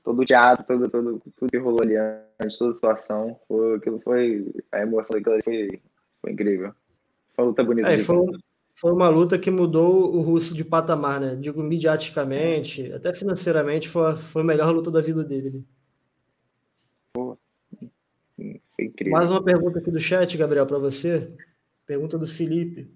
todo 0.05 0.21
o 0.21 0.27
teatro, 0.27 0.67
todo, 0.67 0.91
todo, 0.91 1.23
tudo 1.39 1.51
que 1.51 1.57
rolou 1.57 1.81
ali 1.81 1.97
antes, 1.97 2.59
toda 2.59 2.73
a 2.73 2.75
situação. 2.75 3.41
Foi, 3.49 3.77
aquilo 3.77 3.99
foi. 4.01 4.55
A 4.71 4.81
emoção 4.81 5.17
daquilo 5.17 5.43
foi, 5.43 5.81
foi 6.21 6.33
incrível. 6.33 6.75
Foi 7.35 7.47
uma 7.47 7.49
luta 7.49 7.65
bonita. 7.65 7.91
É, 7.91 7.99
foi, 7.99 8.27
foi 8.81 8.93
uma 8.93 9.09
luta 9.09 9.37
que 9.37 9.51
mudou 9.51 10.15
o 10.15 10.21
russo 10.21 10.55
de 10.55 10.65
patamar, 10.65 11.21
né? 11.21 11.35
Digo, 11.35 11.61
midiaticamente, 11.61 12.93
até 12.93 13.13
financeiramente, 13.13 13.89
foi, 13.89 14.15
foi 14.15 14.43
a 14.43 14.45
melhor 14.45 14.71
luta 14.71 14.89
da 14.89 15.01
vida 15.01 15.25
dele. 15.25 15.67
Pô, 17.13 17.37
foi 18.37 18.85
incrível. 18.85 19.13
Mais 19.13 19.29
uma 19.29 19.43
pergunta 19.43 19.81
aqui 19.81 19.91
do 19.91 19.99
chat, 19.99 20.39
Gabriel, 20.39 20.65
para 20.65 20.79
você. 20.79 21.29
Pergunta 21.85 22.17
do 22.17 22.27
Felipe. 22.27 22.89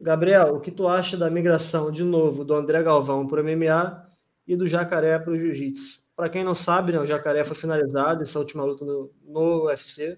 Gabriel, 0.00 0.54
o 0.54 0.60
que 0.60 0.70
tu 0.70 0.88
acha 0.88 1.14
da 1.14 1.28
migração, 1.28 1.90
de 1.90 2.02
novo, 2.02 2.42
do 2.42 2.54
André 2.54 2.82
Galvão 2.82 3.26
para 3.26 3.42
o 3.42 3.44
MMA 3.44 4.10
e 4.46 4.56
do 4.56 4.66
Jacaré 4.66 5.18
para 5.18 5.32
o 5.32 5.36
Jiu-Jitsu? 5.36 6.00
Para 6.16 6.30
quem 6.30 6.42
não 6.42 6.54
sabe, 6.54 6.92
né, 6.92 6.98
o 6.98 7.04
Jacaré 7.04 7.44
foi 7.44 7.54
finalizado, 7.54 8.22
essa 8.22 8.38
última 8.38 8.64
luta 8.64 8.82
no, 8.82 9.10
no 9.26 9.66
UFC. 9.66 10.16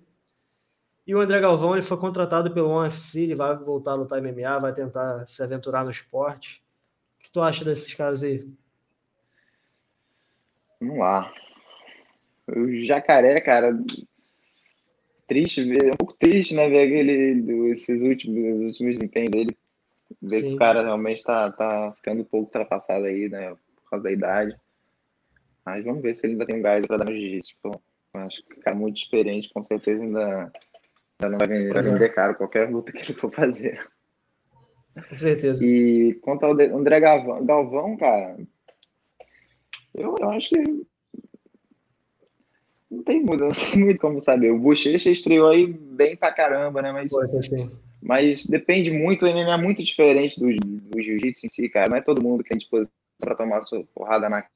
E 1.09 1.15
o 1.15 1.21
André 1.21 1.41
Galvão 1.41 1.73
ele 1.73 1.81
foi 1.81 1.97
contratado 1.97 2.53
pelo 2.53 2.79
UFC, 2.79 3.23
ele 3.23 3.35
vai 3.35 3.57
voltar 3.57 3.93
a 3.93 3.95
lutar 3.95 4.21
MMA, 4.21 4.59
vai 4.59 4.75
tentar 4.75 5.27
se 5.27 5.43
aventurar 5.43 5.83
no 5.83 5.91
esporte. 5.91 6.63
O 7.19 7.25
que 7.25 7.33
tu 7.33 7.41
acha 7.41 7.65
desses 7.65 7.95
caras 7.95 8.23
aí? 8.23 8.47
Vamos 10.79 10.99
lá. 10.99 11.33
O 12.47 12.85
Jacaré, 12.85 13.41
cara, 13.41 13.73
triste, 15.27 15.63
é 15.63 15.87
um 15.87 15.97
pouco 15.97 16.13
triste, 16.13 16.55
né, 16.55 16.69
ver 16.69 16.87
aquele, 16.87 17.73
esses 17.73 18.03
últimos, 18.03 18.37
esses 18.37 18.73
últimos 18.73 18.99
desempenhos 18.99 19.31
dele. 19.31 19.59
Ver 20.21 20.43
Sim. 20.43 20.49
que 20.51 20.55
o 20.57 20.59
cara 20.59 20.83
realmente 20.83 21.23
tá, 21.23 21.51
tá 21.51 21.91
ficando 21.97 22.21
um 22.21 22.25
pouco 22.25 22.47
ultrapassado 22.49 23.07
aí, 23.07 23.31
né? 23.31 23.57
Por 23.77 23.91
causa 23.91 24.03
da 24.03 24.13
idade. 24.13 24.55
Mas 25.65 25.85
vamos 25.87 26.03
ver 26.03 26.15
se 26.15 26.27
ele 26.27 26.35
ainda 26.35 26.45
tem 26.45 26.57
um 26.57 26.63
gás 26.63 26.87
para 26.87 26.99
dar 26.99 27.07
no 27.07 27.17
jiu-jitsu. 27.17 27.57
Acho 28.13 28.43
que 28.45 28.55
o 28.55 28.61
cara 28.61 28.77
muito 28.77 28.99
experiente, 28.99 29.51
com 29.53 29.63
certeza 29.63 30.03
ainda, 30.03 30.53
não 31.21 31.39
vai 31.39 31.49
vender, 31.49 31.73
vai 31.73 31.83
vender 31.83 32.09
caro 32.11 32.37
qualquer 32.37 32.71
luta 32.71 32.93
que 32.93 32.99
ele 32.99 33.15
for 33.15 33.33
fazer. 33.33 33.89
Com 34.95 35.17
certeza. 35.17 35.65
E 35.65 36.15
quanto 36.23 36.45
ao 36.45 36.53
André 36.53 37.01
Galvão, 37.01 37.97
cara, 37.97 38.37
eu, 39.95 40.15
eu 40.21 40.31
acho 40.31 40.51
que 40.51 40.87
não 42.91 43.03
tem 43.03 43.23
muito, 43.23 43.45
não 43.45 43.51
tem 43.51 43.85
muito 43.85 44.01
como 44.01 44.21
saber. 44.21 44.51
O 44.51 44.59
Bochecha 44.59 45.11
estreou 45.11 45.49
aí 45.49 45.67
bem 45.67 46.17
pra 46.17 46.33
caramba, 46.33 46.81
né? 46.81 46.93
Mas 46.93 47.11
Pode, 47.11 47.37
assim. 47.37 47.79
Mas 48.01 48.47
depende 48.47 48.91
muito, 48.91 49.27
o 49.27 49.29
MMA 49.29 49.55
é 49.55 49.57
muito 49.57 49.83
diferente 49.83 50.39
do, 50.39 50.47
do 50.55 51.03
jiu-jitsu 51.03 51.47
em 51.47 51.49
si, 51.49 51.69
cara. 51.69 51.91
Não 51.91 51.97
é 51.97 52.01
todo 52.01 52.23
mundo 52.23 52.43
que 52.43 52.51
tem 52.51 52.59
disposição 52.59 52.93
para 53.19 53.35
tomar 53.35 53.63
sua 53.63 53.85
porrada 53.95 54.29
na 54.29 54.47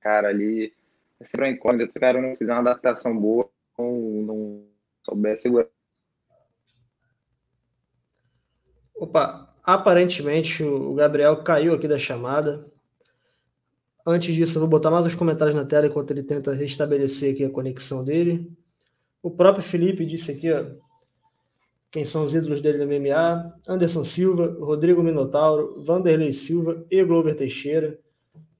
cara 0.00 0.28
ali. 0.28 0.72
É 1.18 1.26
sempre 1.26 1.46
uma 1.46 1.52
incógnita 1.52 1.92
se 1.92 1.98
o 1.98 2.00
cara 2.00 2.20
não 2.20 2.36
fizer 2.36 2.52
uma 2.52 2.60
adaptação 2.60 3.16
boa, 3.16 3.50
não, 3.78 3.92
não 4.22 4.69
souber 5.04 5.38
segurar. 5.38 5.68
Opa, 8.94 9.54
aparentemente 9.62 10.62
o 10.62 10.94
Gabriel 10.94 11.42
caiu 11.42 11.74
aqui 11.74 11.88
da 11.88 11.98
chamada. 11.98 12.70
Antes 14.06 14.34
disso, 14.34 14.56
eu 14.56 14.60
vou 14.60 14.68
botar 14.68 14.90
mais 14.90 15.06
uns 15.06 15.14
comentários 15.14 15.54
na 15.54 15.64
tela 15.64 15.86
enquanto 15.86 16.10
ele 16.10 16.22
tenta 16.22 16.52
restabelecer 16.52 17.34
aqui 17.34 17.44
a 17.44 17.50
conexão 17.50 18.04
dele. 18.04 18.50
O 19.22 19.30
próprio 19.30 19.62
Felipe 19.62 20.06
disse 20.06 20.32
aqui, 20.32 20.50
ó, 20.50 20.64
quem 21.90 22.04
são 22.04 22.24
os 22.24 22.34
ídolos 22.34 22.60
dele 22.60 22.78
no 22.78 22.86
MMA, 22.86 23.54
Anderson 23.66 24.04
Silva, 24.04 24.56
Rodrigo 24.60 25.02
Minotauro, 25.02 25.82
Vanderlei 25.84 26.32
Silva 26.32 26.84
e 26.90 27.02
Glover 27.02 27.36
Teixeira. 27.36 27.98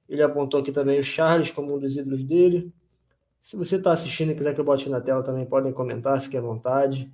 Ele 0.09 0.21
apontou 0.21 0.59
aqui 0.59 0.71
também 0.71 0.99
o 0.99 1.03
Charles 1.03 1.49
como 1.49 1.75
um 1.75 1.79
dos 1.79 1.95
ídolos 1.95 2.23
dele. 2.23 2.73
Se 3.41 3.55
você 3.57 3.77
está 3.77 3.91
assistindo 3.91 4.31
e 4.31 4.35
quiser 4.35 4.53
que 4.53 4.61
eu 4.61 4.65
bote 4.65 4.89
na 4.89 5.01
tela 5.01 5.23
também, 5.23 5.45
podem 5.45 5.73
comentar, 5.73 6.21
fique 6.21 6.37
à 6.37 6.41
vontade. 6.41 7.11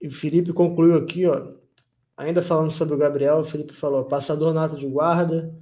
E 0.00 0.08
o 0.08 0.12
Felipe 0.12 0.52
concluiu 0.52 0.96
aqui, 0.96 1.26
ó, 1.26 1.54
ainda 2.16 2.42
falando 2.42 2.70
sobre 2.70 2.94
o 2.94 2.98
Gabriel, 2.98 3.38
o 3.38 3.44
Felipe 3.44 3.72
falou, 3.72 4.04
passador 4.04 4.52
nato 4.52 4.76
de 4.76 4.86
guarda, 4.86 5.54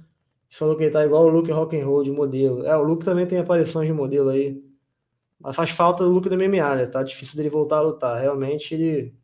falou 0.49 0.75
que 0.75 0.83
ele 0.83 0.91
tá 0.91 1.05
igual 1.05 1.25
o 1.25 1.29
Luke 1.29 1.51
Rock'n'Roll 1.51 2.03
de 2.03 2.11
modelo. 2.11 2.65
É, 2.65 2.75
o 2.75 2.83
Luke 2.83 3.05
também 3.05 3.25
tem 3.25 3.39
aparições 3.39 3.87
de 3.87 3.93
modelo 3.93 4.29
aí. 4.29 4.61
Mas 5.41 5.55
faz 5.55 5.71
falta 5.71 6.03
o 6.03 6.07
look 6.07 6.29
do 6.29 6.35
MMA, 6.37 6.75
né? 6.75 6.85
Tá 6.85 7.01
difícil 7.01 7.35
dele 7.35 7.49
voltar 7.49 7.77
a 7.77 7.81
lutar. 7.81 8.21
Realmente 8.21 8.75
ele. 8.75 9.15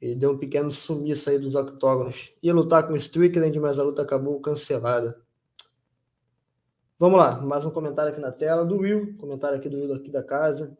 Ele 0.00 0.14
deu 0.14 0.30
um 0.30 0.38
pequeno 0.38 0.70
sumiço 0.70 1.28
aí 1.28 1.38
dos 1.38 1.54
octógonos. 1.54 2.32
Ia 2.42 2.54
lutar 2.54 2.86
com 2.86 2.94
o 2.94 2.96
Strickland, 2.96 3.58
mas 3.60 3.78
a 3.78 3.82
luta 3.82 4.02
acabou 4.02 4.40
cancelada. 4.40 5.20
Vamos 7.00 7.20
lá, 7.20 7.40
mais 7.40 7.64
um 7.64 7.70
comentário 7.70 8.10
aqui 8.10 8.20
na 8.20 8.32
tela 8.32 8.64
do 8.64 8.78
Will, 8.78 9.16
comentário 9.18 9.56
aqui 9.56 9.68
do 9.68 9.76
Will 9.76 9.94
aqui 9.94 10.10
da 10.10 10.20
casa. 10.20 10.76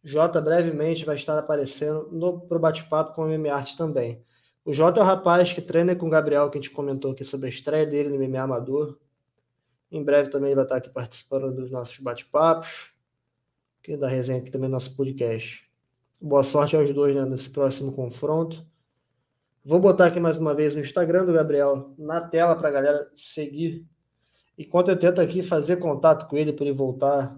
Jota 0.00 0.40
brevemente 0.40 1.04
vai 1.04 1.16
estar 1.16 1.36
aparecendo 1.36 2.08
no 2.12 2.42
pro 2.42 2.60
bate-papo 2.60 3.14
com 3.14 3.24
o 3.24 3.28
MMA 3.28 3.64
também. 3.76 4.22
O 4.64 4.72
Jota 4.72 5.00
é 5.00 5.02
o 5.02 5.06
rapaz 5.06 5.52
que 5.52 5.60
treina 5.60 5.96
com 5.96 6.06
o 6.06 6.10
Gabriel, 6.10 6.48
que 6.50 6.58
a 6.58 6.60
gente 6.60 6.70
comentou 6.70 7.10
aqui 7.10 7.24
sobre 7.24 7.48
a 7.48 7.50
estreia 7.50 7.84
dele 7.84 8.10
no 8.10 8.16
MMA 8.16 8.42
Amador. 8.42 8.96
Em 9.90 10.04
breve 10.04 10.30
também 10.30 10.50
ele 10.50 10.54
vai 10.54 10.66
estar 10.66 10.76
aqui 10.76 10.88
participando 10.88 11.52
dos 11.52 11.68
nossos 11.68 11.98
bate-papos, 11.98 12.92
que 13.82 13.96
da 13.96 14.06
resenha 14.06 14.38
aqui 14.38 14.52
também 14.52 14.68
no 14.68 14.74
nosso 14.74 14.96
podcast. 14.96 15.68
Boa 16.22 16.44
sorte 16.44 16.76
aos 16.76 16.94
dois 16.94 17.12
né, 17.12 17.24
nesse 17.24 17.50
próximo 17.50 17.90
confronto. 17.90 18.64
Vou 19.64 19.80
botar 19.80 20.06
aqui 20.06 20.20
mais 20.20 20.38
uma 20.38 20.54
vez 20.54 20.76
o 20.76 20.78
Instagram 20.78 21.24
do 21.24 21.32
Gabriel 21.32 21.92
na 21.98 22.20
tela 22.20 22.54
para 22.54 22.68
a 22.68 22.72
galera 22.72 23.10
seguir. 23.16 23.84
Enquanto 24.58 24.90
eu 24.90 24.98
tento 24.98 25.20
aqui 25.20 25.42
fazer 25.42 25.76
contato 25.76 26.28
com 26.28 26.36
ele 26.36 26.52
para 26.52 26.64
ele 26.64 26.74
voltar 26.74 27.36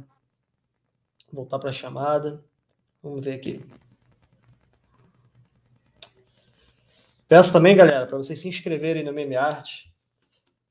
voltar 1.33 1.59
para 1.59 1.71
a 1.71 1.73
chamada. 1.73 2.43
Vamos 3.03 3.25
ver 3.25 3.35
aqui. 3.35 3.65
Peço 7.29 7.53
também, 7.53 7.77
galera, 7.77 8.07
para 8.07 8.19
vocês 8.19 8.39
se 8.39 8.49
inscreverem 8.49 9.05
no 9.05 9.13
Meme 9.13 9.37
Art, 9.37 9.87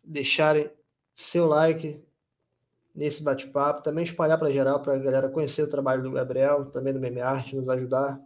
deixarem 0.04 0.70
seu 1.14 1.46
like 1.46 2.02
nesse 2.94 3.22
bate-papo, 3.22 3.84
também 3.84 4.06
espalhar 4.06 4.40
para 4.40 4.52
geral, 4.52 4.82
para 4.82 4.94
a 4.94 4.98
galera 4.98 5.30
conhecer 5.30 5.64
o 5.64 5.70
trabalho 5.70 6.02
do 6.02 6.12
Gabriel, 6.12 6.66
também 6.72 6.94
do 6.94 7.00
Meme 7.00 7.20
Art, 7.20 7.52
nos 7.52 7.70
ajudar. 7.70 8.22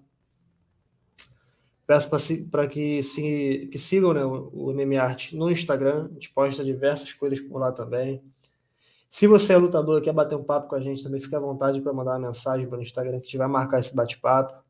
Peço 1.90 2.08
para 2.52 2.68
que, 2.68 3.02
se, 3.02 3.68
que 3.72 3.80
sigam 3.80 4.14
né, 4.14 4.24
o, 4.24 4.50
o 4.50 4.74
Meme 4.76 4.96
Art 4.96 5.34
no 5.34 5.50
Instagram, 5.50 6.06
a 6.06 6.14
gente 6.14 6.32
posta 6.32 6.64
diversas 6.64 7.12
coisas 7.14 7.40
por 7.40 7.58
lá 7.58 7.72
também. 7.72 8.24
Se 9.10 9.26
você 9.26 9.54
é 9.54 9.58
lutador 9.58 9.98
e 9.98 10.04
quer 10.04 10.14
bater 10.14 10.36
um 10.36 10.44
papo 10.44 10.68
com 10.68 10.76
a 10.76 10.80
gente, 10.80 11.02
também 11.02 11.20
fique 11.20 11.36
à 11.36 11.40
vontade 11.40 11.82
para 11.82 11.92
mandar 11.92 12.12
uma 12.12 12.28
mensagem 12.28 12.70
pelo 12.70 12.84
Instagram 12.84 13.14
que 13.14 13.18
a 13.18 13.26
gente 13.26 13.38
vai 13.40 13.48
marcar 13.48 13.80
esse 13.80 13.96
bate-papo. 13.96 14.64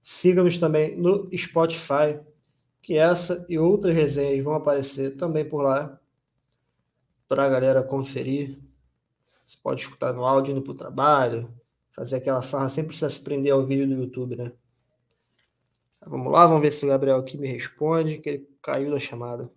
Siga-nos 0.00 0.56
também 0.56 0.96
no 0.96 1.28
Spotify, 1.36 2.20
que 2.80 2.96
essa 2.96 3.44
e 3.48 3.58
outras 3.58 3.92
resenhas 3.92 4.44
vão 4.44 4.54
aparecer 4.54 5.16
também 5.16 5.44
por 5.44 5.62
lá 5.62 5.98
para 7.26 7.44
a 7.44 7.48
galera 7.48 7.82
conferir. 7.82 8.56
Você 9.48 9.58
pode 9.60 9.80
escutar 9.80 10.12
no 10.12 10.24
áudio 10.24 10.52
indo 10.52 10.62
para 10.62 10.70
o 10.70 10.76
trabalho, 10.76 11.52
fazer 11.90 12.18
aquela 12.18 12.40
farra 12.40 12.68
sem 12.68 12.84
precisar 12.84 13.10
se 13.10 13.20
prender 13.20 13.52
ao 13.52 13.66
vídeo 13.66 13.88
do 13.88 14.00
YouTube, 14.00 14.36
né? 14.36 14.52
Vamos 16.08 16.32
lá, 16.32 16.46
vamos 16.46 16.62
ver 16.62 16.70
se 16.70 16.84
o 16.84 16.88
Gabriel 16.88 17.18
aqui 17.18 17.36
me 17.36 17.48
responde, 17.48 18.18
que 18.18 18.28
ele 18.28 18.48
caiu 18.62 18.92
da 18.92 18.98
chamada. 19.00 19.50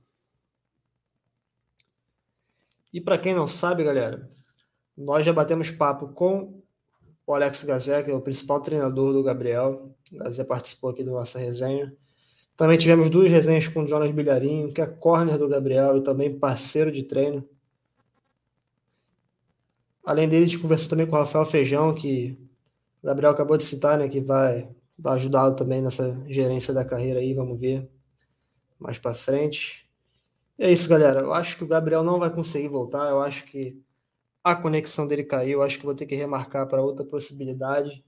E 2.91 2.99
para 2.99 3.19
quem 3.19 3.35
não 3.35 3.45
sabe, 3.45 3.83
galera, 3.83 4.27
nós 4.97 5.23
já 5.23 5.31
batemos 5.31 5.69
papo 5.69 6.07
com 6.07 6.63
o 7.25 7.33
Alex 7.35 7.63
Gazé, 7.63 8.01
que 8.01 8.09
é 8.09 8.15
o 8.15 8.21
principal 8.21 8.61
treinador 8.61 9.13
do 9.13 9.21
Gabriel. 9.21 9.95
O 10.11 10.17
Gazé 10.17 10.43
participou 10.43 10.89
aqui 10.89 11.03
da 11.03 11.11
nossa 11.11 11.37
resenha. 11.37 11.95
Também 12.57 12.79
tivemos 12.79 13.11
duas 13.11 13.29
resenhas 13.29 13.67
com 13.67 13.83
o 13.83 13.87
Jonas 13.87 14.09
Bilharinho, 14.11 14.73
que 14.73 14.81
é 14.81 14.87
corner 14.87 15.37
do 15.37 15.47
Gabriel 15.47 15.97
e 15.97 16.03
também 16.03 16.39
parceiro 16.39 16.91
de 16.91 17.03
treino. 17.03 17.47
Além 20.03 20.27
dele, 20.27 20.45
a 20.45 20.47
gente 20.47 20.59
conversou 20.59 20.89
também 20.89 21.05
com 21.05 21.15
o 21.15 21.19
Rafael 21.19 21.45
Feijão, 21.45 21.93
que 21.93 22.35
o 23.03 23.05
Gabriel 23.05 23.31
acabou 23.31 23.55
de 23.55 23.65
citar, 23.65 23.99
né, 23.99 24.09
que 24.09 24.19
vai, 24.19 24.67
vai 24.99 25.15
ajudá-lo 25.15 25.55
também 25.55 25.81
nessa 25.81 26.21
gerência 26.27 26.73
da 26.73 26.85
carreira 26.85 27.19
aí, 27.19 27.33
vamos 27.33 27.59
ver 27.59 27.89
mais 28.79 28.97
para 28.97 29.13
frente. 29.13 29.87
É 30.57 30.71
isso, 30.71 30.89
galera. 30.89 31.21
Eu 31.21 31.33
acho 31.33 31.57
que 31.57 31.63
o 31.63 31.67
Gabriel 31.67 32.03
não 32.03 32.19
vai 32.19 32.33
conseguir 32.33 32.69
voltar. 32.69 33.09
Eu 33.09 33.21
acho 33.21 33.45
que 33.45 33.81
a 34.43 34.55
conexão 34.55 35.07
dele 35.07 35.23
caiu. 35.23 35.59
Eu 35.59 35.63
acho 35.63 35.77
que 35.77 35.85
vou 35.85 35.95
ter 35.95 36.05
que 36.05 36.15
remarcar 36.15 36.67
para 36.67 36.81
outra 36.81 37.05
possibilidade. 37.05 38.03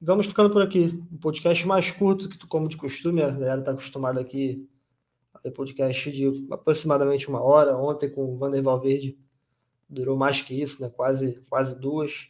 Vamos 0.00 0.26
ficando 0.26 0.50
por 0.50 0.62
aqui. 0.62 1.02
Um 1.12 1.18
podcast 1.18 1.66
mais 1.66 1.90
curto 1.90 2.28
que 2.28 2.46
como 2.46 2.68
de 2.68 2.76
costume. 2.76 3.22
A 3.22 3.30
galera 3.30 3.60
está 3.60 3.72
acostumada 3.72 4.20
aqui 4.20 4.68
a 5.32 5.38
ter 5.38 5.50
podcast 5.52 6.10
de 6.10 6.46
aproximadamente 6.50 7.28
uma 7.28 7.42
hora. 7.42 7.76
Ontem 7.76 8.10
com 8.10 8.34
o 8.34 8.36
Vander 8.36 8.62
Valverde 8.62 9.18
durou 9.88 10.16
mais 10.16 10.40
que 10.40 10.60
isso, 10.60 10.82
né? 10.82 10.90
Quase, 10.90 11.40
quase 11.48 11.78
duas. 11.78 12.28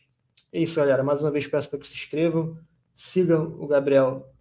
É 0.52 0.60
isso, 0.60 0.76
galera. 0.76 1.02
Mais 1.02 1.22
uma 1.22 1.30
vez 1.30 1.46
peço 1.46 1.70
para 1.70 1.78
que 1.78 1.88
se 1.88 1.94
inscrevam. 1.94 2.58
Sigam 2.92 3.56
o 3.58 3.66
Gabriel 3.66 4.32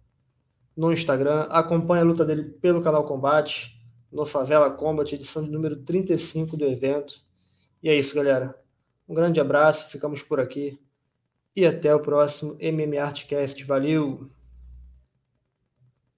no 0.76 0.92
Instagram. 0.92 1.42
Acompanhe 1.50 2.02
a 2.02 2.04
luta 2.04 2.24
dele 2.24 2.44
pelo 2.44 2.82
canal 2.82 3.04
Combate 3.04 3.80
no 4.10 4.26
Favela 4.26 4.70
Combat, 4.70 5.14
edição 5.14 5.42
de 5.42 5.50
número 5.50 5.76
35 5.76 6.56
do 6.56 6.66
evento. 6.66 7.14
E 7.82 7.88
é 7.88 7.94
isso, 7.94 8.14
galera. 8.14 8.54
Um 9.08 9.14
grande 9.14 9.40
abraço, 9.40 9.90
ficamos 9.90 10.22
por 10.22 10.38
aqui 10.38 10.78
e 11.54 11.66
até 11.66 11.94
o 11.94 12.00
próximo 12.00 12.56
MMA 12.60 13.02
Artcast. 13.02 13.62
Valeu! 13.64 14.30